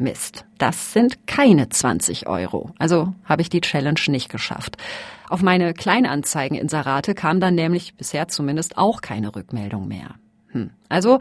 Mist, 0.00 0.44
das 0.58 0.92
sind 0.92 1.26
keine 1.26 1.68
20 1.68 2.26
Euro. 2.26 2.72
Also 2.78 3.14
habe 3.24 3.42
ich 3.42 3.50
die 3.50 3.60
Challenge 3.60 4.00
nicht 4.08 4.28
geschafft. 4.28 4.76
Auf 5.28 5.42
meine 5.42 5.74
Kleinanzeigen-Inserate 5.74 7.14
kam 7.14 7.40
dann 7.40 7.54
nämlich 7.54 7.96
bisher 7.96 8.28
zumindest 8.28 8.78
auch 8.78 9.00
keine 9.00 9.34
Rückmeldung 9.34 9.88
mehr. 9.88 10.14
Hm. 10.48 10.70
Also 10.88 11.18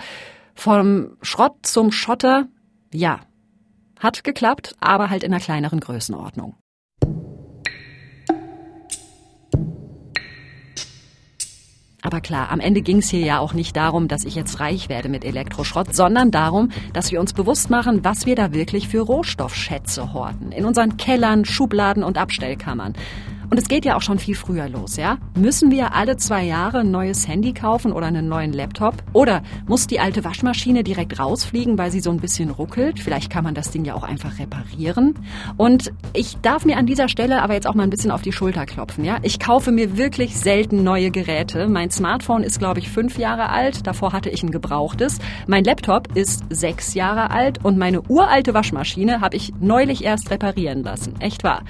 vom 0.56 1.18
Schrott 1.22 1.58
zum 1.64 1.92
Schotter, 1.92 2.48
ja. 2.94 3.20
Hat 4.00 4.24
geklappt, 4.24 4.76
aber 4.80 5.10
halt 5.10 5.24
in 5.24 5.34
einer 5.34 5.42
kleineren 5.42 5.80
Größenordnung. 5.80 6.56
Aber 12.08 12.22
klar, 12.22 12.52
am 12.52 12.62
Ende 12.62 12.82
ging 12.82 13.00
es 13.00 13.10
hier 13.10 13.20
ja 13.20 13.40
auch 13.40 13.54
nicht 13.54 13.76
darum, 13.76 14.08
dass 14.08 14.24
ich 14.24 14.34
jetzt 14.34 14.62
reich 14.62 14.88
werde 14.88 15.10
mit 15.10 15.26
Elektroschrott, 15.26 15.94
sondern 15.94 16.32
darum, 16.32 16.70
dass 16.94 17.12
wir 17.12 17.20
uns 17.20 17.34
bewusst 17.34 17.70
machen, 17.70 18.06
was 18.06 18.26
wir 18.26 18.38
da 18.38 18.54
wirklich 18.54 18.88
für 18.88 19.02
Rohstoffschätze 19.02 20.14
horten. 20.14 20.54
In 20.54 20.64
unseren 20.64 20.96
Kellern, 20.96 21.44
Schubladen 21.44 22.06
und 22.06 22.18
Abstellkammern. 22.18 22.94
Und 23.50 23.58
es 23.58 23.70
geht 23.70 23.86
ja 23.86 23.96
auch 23.96 24.02
schon 24.02 24.20
viel 24.20 24.36
früher 24.36 24.68
los, 24.68 24.98
ja? 24.98 25.18
Müssen 25.36 25.72
wir 25.72 25.94
alle 25.94 26.18
zwei 26.18 26.44
Jahre 26.44 26.80
ein 26.80 26.92
neues 26.92 27.28
Handy 27.28 27.54
kaufen 27.54 27.94
oder 27.94 28.08
einen 28.08 28.28
neuen 28.28 28.52
Laptop? 28.52 28.96
Oder 29.14 29.42
muss 29.68 29.88
die 29.88 30.00
alte 30.00 30.24
Waschmaschine 30.26 30.84
direkt 30.84 31.20
rausfliegen, 31.20 31.78
weil 31.78 31.92
sie 31.92 32.02
so 32.02 32.12
ein 32.12 32.20
bisschen 32.20 32.50
ruckelt? 32.50 33.00
Vielleicht 33.00 33.30
kann 33.30 33.46
man 33.46 33.56
das 33.56 33.72
Ding 33.72 33.86
ja 33.86 33.96
auch 33.96 34.04
einfach 34.04 34.38
reparieren. 34.40 35.16
Und 35.56 35.94
ich 36.14 36.38
darf 36.42 36.66
mir 36.66 36.78
an 36.78 36.86
dieser 36.86 37.08
Stelle 37.08 37.42
aber 37.42 37.54
jetzt 37.54 37.68
auch 37.68 37.74
mal 37.74 37.84
ein 37.84 37.90
bisschen 37.90 38.12
auf 38.12 38.22
die 38.22 38.34
Schulter 38.34 38.66
klopfen, 38.66 39.06
ja? 39.06 39.18
Ich 39.22 39.40
kaufe 39.40 39.72
mir 39.72 39.98
wirklich 39.98 40.38
selten 40.38 40.84
neue 40.84 41.10
Geräte. 41.12 41.68
Mein 41.70 41.90
Smartphone 41.90 42.44
ist, 42.44 42.60
glaube 42.60 42.80
ich, 42.80 42.90
fünf 42.90 43.18
Jahre 43.18 43.50
alt. 43.50 43.88
Davor 43.88 44.12
hatte 44.12 44.30
ich 44.30 44.44
ein 44.44 44.52
gebrauchtes. 44.52 45.20
Mein 45.48 45.64
Laptop 45.64 46.16
ist 46.16 46.44
sechs 46.50 46.94
Jahre 46.96 47.32
alt 47.32 47.64
und 47.64 47.78
meine 47.78 48.02
uralte 48.10 48.54
Waschmaschine 48.54 49.22
habe 49.22 49.38
ich 49.38 49.54
neulich 49.60 50.04
erst 50.04 50.32
reparieren 50.32 50.84
lassen. 50.84 51.14
Echt 51.20 51.44
wahr. 51.44 51.64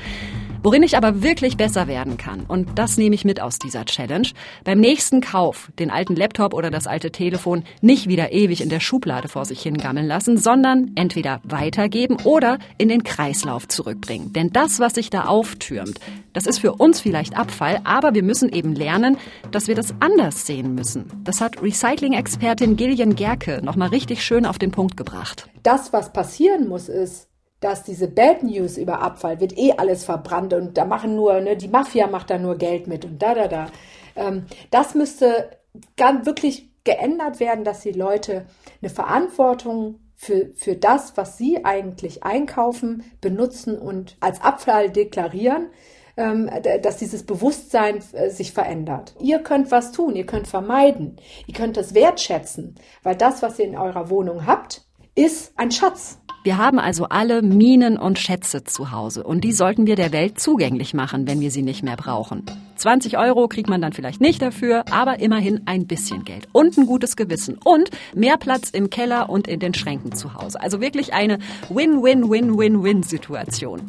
Worin 0.64 0.84
ich 0.84 0.98
aber 0.98 1.22
wirklich 1.22 1.58
besser 1.58 1.88
werden 1.88 2.18
kann, 2.18 2.42
und 2.48 2.80
das 2.80 2.98
nehme 2.98 3.16
ich 3.16 3.26
mit 3.26 3.40
aus 3.40 3.60
dieser 3.60 3.86
Challenge, 3.86 4.28
beim 4.64 4.80
nächsten 4.80 5.22
Kauf 5.22 5.72
den 5.78 5.92
alten 5.92 6.16
Laptop 6.16 6.54
oder 6.54 6.72
das 6.72 6.88
alte 6.88 7.12
Telefon 7.12 7.64
nicht 7.82 8.08
wieder 8.08 8.32
ewig 8.32 8.62
in 8.62 8.70
der 8.70 8.80
Schublade 8.80 9.28
vor 9.28 9.46
sich 9.46 9.62
hingammeln 9.62 10.08
lassen, 10.08 10.38
sondern 10.38 10.92
entweder 10.96 11.42
weitergeben 11.44 12.18
oder 12.24 12.58
in 12.78 12.90
den 12.90 13.04
Kreislauf 13.04 13.68
zurückbringen. 13.68 14.34
Denn 14.34 14.52
das, 14.52 14.80
was 14.80 14.96
sich 14.96 15.10
da 15.10 15.26
auftürmt, 15.26 16.00
das 16.34 16.46
ist 16.46 16.60
für 16.60 16.74
uns 16.74 17.02
vielleicht 17.02 17.38
Abfall, 17.38 17.80
aber 17.84 18.14
wir 18.14 18.24
müssen 18.24 18.50
eben 18.50 18.76
lernen, 18.76 19.18
dass 19.52 19.68
wir 19.68 19.76
das 19.76 19.94
anders 20.00 20.46
sehen 20.46 20.76
müssen. 20.76 21.06
Das 21.24 21.42
hat 21.42 21.62
Recycling-Expertin 21.62 22.76
Gillian 22.76 23.16
Gerke 23.16 23.62
nochmal 23.64 23.90
richtig 23.90 24.24
schön 24.24 24.46
auf 24.46 24.58
den 24.58 24.72
Punkt 24.72 24.98
gebracht. 24.98 25.50
Das, 25.64 25.94
was 25.94 26.14
passieren 26.14 26.68
muss, 26.68 26.90
ist, 26.90 27.28
dass 27.60 27.84
diese 27.84 28.08
Bad 28.08 28.44
News 28.44 28.78
über 28.78 29.02
Abfall 29.02 29.40
wird 29.40 29.58
eh 29.58 29.74
alles 29.78 30.06
verbrannt 30.06 30.54
und 30.54 30.78
da 30.78 30.86
machen 30.86 31.16
nur, 31.16 31.40
ne, 31.42 31.58
die 31.58 31.68
Mafia 31.68 32.08
macht 32.08 32.30
da 32.30 32.38
nur 32.38 32.58
Geld 32.58 32.88
mit 32.88 33.06
und 33.06 33.22
da, 33.22 33.34
da, 33.34 33.48
da. 33.48 33.68
Ähm, 34.16 34.46
das 34.72 34.96
müsste 34.96 35.50
ganz 35.96 36.26
wirklich 36.26 36.70
geändert 36.84 37.40
werden, 37.40 37.64
dass 37.64 37.82
die 37.82 37.92
Leute 37.92 38.46
eine 38.82 38.90
Verantwortung 38.90 40.00
für, 40.16 40.52
für 40.56 40.76
das, 40.76 41.16
was 41.16 41.38
sie 41.38 41.64
eigentlich 41.64 42.24
einkaufen, 42.24 43.04
benutzen 43.22 43.78
und 43.78 44.18
als 44.20 44.42
Abfall 44.42 44.90
deklarieren, 44.90 45.70
ähm, 46.18 46.50
dass 46.82 46.98
dieses 46.98 47.24
Bewusstsein 47.24 48.00
äh, 48.14 48.30
sich 48.30 48.52
verändert. 48.52 49.16
Ihr 49.20 49.40
könnt 49.40 49.70
was 49.70 49.92
tun, 49.92 50.16
ihr 50.16 50.26
könnt 50.26 50.48
vermeiden, 50.48 51.18
ihr 51.46 51.54
könnt 51.54 51.78
es 51.78 51.94
wertschätzen, 51.94 52.76
weil 53.04 53.16
das, 53.16 53.42
was 53.44 53.60
ihr 53.60 53.66
in 53.66 53.78
eurer 53.78 54.10
Wohnung 54.10 54.48
habt, 54.48 54.84
ist 55.14 55.54
ein 55.58 55.72
Schatz. 55.72 56.20
Wir 56.48 56.58
haben 56.58 56.80
also 56.80 57.10
alle 57.10 57.42
Minen 57.42 57.98
und 57.98 58.20
Schätze 58.20 58.64
zu 58.64 58.92
Hause 58.92 59.26
und 59.26 59.44
die 59.44 59.52
sollten 59.52 59.86
wir 59.86 59.98
der 59.98 60.14
Welt 60.14 60.40
zugänglich 60.40 60.94
machen, 60.94 61.28
wenn 61.28 61.42
wir 61.42 61.52
sie 61.52 61.62
nicht 61.62 61.84
mehr 61.84 61.98
brauchen. 61.98 62.46
20 62.78 63.18
Euro 63.18 63.50
kriegt 63.50 63.68
man 63.68 63.82
dann 63.82 63.92
vielleicht 63.92 64.22
nicht 64.22 64.42
dafür, 64.42 64.86
aber 64.90 65.20
immerhin 65.20 65.64
ein 65.66 65.88
bisschen 65.88 66.24
Geld 66.24 66.48
und 66.54 66.78
ein 66.78 66.86
gutes 66.86 67.18
Gewissen 67.18 67.58
und 67.62 67.90
mehr 68.16 68.38
Platz 68.38 68.70
im 68.70 68.90
Keller 68.90 69.30
und 69.30 69.50
in 69.50 69.60
den 69.60 69.74
Schränken 69.74 70.14
zu 70.14 70.36
Hause. 70.36 70.62
Also 70.62 70.80
wirklich 70.80 71.14
eine 71.14 71.40
Win-Win-Win-Win-Win-Situation. 71.68 73.82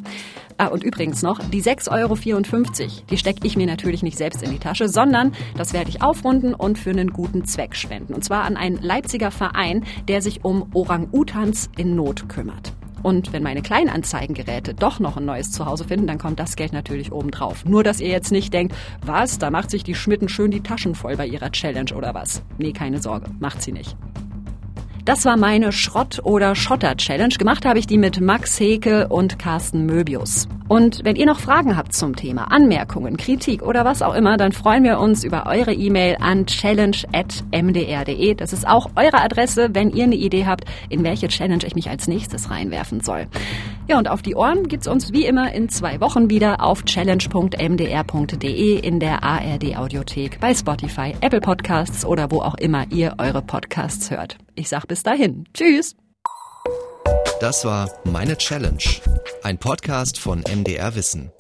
Ah, 0.61 0.67
und 0.67 0.83
übrigens 0.83 1.23
noch, 1.23 1.39
die 1.39 1.63
6,54 1.63 1.93
Euro, 1.93 3.05
die 3.11 3.17
stecke 3.17 3.47
ich 3.47 3.57
mir 3.57 3.69
natürlich 3.69 4.03
nicht 4.03 4.19
selbst 4.19 4.43
in 4.43 4.51
die 4.51 4.59
Tasche, 4.59 4.89
sondern 4.89 5.33
das 5.57 5.73
werde 5.73 5.89
ich 5.89 6.03
aufrunden 6.03 6.53
und 6.53 6.79
für 6.79 6.91
einen 6.91 7.13
guten 7.13 7.45
Zweck 7.45 7.77
spenden. 7.77 8.13
Und 8.13 8.25
zwar 8.25 8.43
an 8.43 8.57
einen 8.57 8.83
Leipziger 8.83 9.31
Verein, 9.31 9.85
der 10.09 10.21
sich 10.21 10.45
um 10.45 10.69
Orang-Utans 10.75 11.71
in 11.77 11.95
Not 11.95 12.29
kümmert. 12.29 12.73
Und 13.05 13.33
wenn 13.33 13.45
meine 13.45 13.63
Kleinanzeigengeräte 13.63 14.75
doch 14.75 14.99
noch 14.99 15.17
ein 15.17 15.25
neues 15.25 15.53
Zuhause 15.53 15.85
finden, 15.85 16.09
dann 16.09 16.19
kommt 16.19 16.41
das 16.41 16.57
Geld 16.57 16.73
natürlich 16.73 17.13
obendrauf. 17.13 17.65
Nur, 17.65 17.85
dass 17.85 18.01
ihr 18.01 18.09
jetzt 18.09 18.33
nicht 18.33 18.53
denkt, 18.53 18.75
was, 19.07 19.39
da 19.39 19.51
macht 19.51 19.71
sich 19.71 19.85
die 19.85 19.95
Schmitten 19.95 20.29
schön 20.29 20.51
die 20.51 20.63
Taschen 20.63 20.97
voll 20.97 21.17
bei 21.17 21.27
ihrer 21.29 21.53
Challenge 21.53 21.95
oder 21.95 22.15
was. 22.15 22.43
Nee, 22.59 22.73
keine 22.73 23.01
Sorge, 23.01 23.31
macht 23.39 23.63
sie 23.63 23.71
nicht. 23.71 23.97
Das 25.09 25.25
war 25.25 25.39
meine 25.39 25.73
Schrott- 25.73 26.21
oder 26.23 26.55
Schotter-Challenge. 26.55 27.35
Gemacht 27.39 27.65
habe 27.65 27.79
ich 27.79 27.87
die 27.87 27.97
mit 27.97 28.21
Max 28.21 28.61
Heke 28.61 29.09
und 29.09 29.39
Carsten 29.39 29.87
Möbius. 29.87 30.49
Und 30.69 31.03
wenn 31.03 31.17
ihr 31.17 31.25
noch 31.25 31.41
Fragen 31.41 31.79
habt 31.79 31.95
zum 31.95 32.15
Thema, 32.15 32.53
Anmerkungen, 32.53 33.17
Kritik 33.17 33.63
oder 33.63 33.87
was 33.87 34.03
auch 34.03 34.15
immer, 34.15 34.37
dann 34.37 34.53
freuen 34.53 34.85
wir 34.85 35.01
uns 35.01 35.25
über 35.25 35.47
eure 35.47 35.73
E-Mail 35.73 36.19
an 36.21 36.45
challenge.mdr.de. 36.45 38.35
Das 38.35 38.53
ist 38.53 38.69
auch 38.69 38.91
eure 38.97 39.23
Adresse, 39.23 39.71
wenn 39.73 39.93
ihr 39.93 40.05
eine 40.05 40.15
Idee 40.15 40.45
habt, 40.45 40.67
in 40.91 41.03
welche 41.05 41.29
Challenge 41.29 41.65
ich 41.65 41.75
mich 41.75 41.89
als 41.89 42.07
nächstes 42.07 42.51
reinwerfen 42.51 43.01
soll. 43.01 43.29
Ja, 43.89 43.97
und 43.97 44.09
auf 44.09 44.21
die 44.21 44.35
Ohren 44.35 44.69
gibt's 44.69 44.87
uns 44.87 45.13
wie 45.15 45.25
immer 45.25 45.51
in 45.55 45.71
zwei 45.71 45.99
Wochen 46.01 46.29
wieder 46.29 46.63
auf 46.63 46.85
challenge.mdr.de 46.85 48.79
in 48.79 49.01
der 49.01 49.23
ARD 49.23 49.77
Audiothek, 49.77 50.39
bei 50.41 50.55
Spotify, 50.55 51.15
Apple 51.23 51.41
Podcasts 51.41 52.05
oder 52.05 52.31
wo 52.31 52.43
auch 52.43 52.57
immer 52.57 52.85
ihr 52.93 53.15
eure 53.17 53.41
Podcasts 53.41 54.11
hört. 54.11 54.37
Ich 54.55 54.69
sag 54.69 54.87
bis 54.87 55.03
dahin. 55.03 55.45
Tschüss. 55.55 55.97
Das 57.41 57.65
war 57.65 57.91
Meine 58.05 58.37
Challenge, 58.37 58.83
ein 59.43 59.57
Podcast 59.57 60.19
von 60.19 60.41
MDR 60.41 60.95
Wissen. 60.95 61.33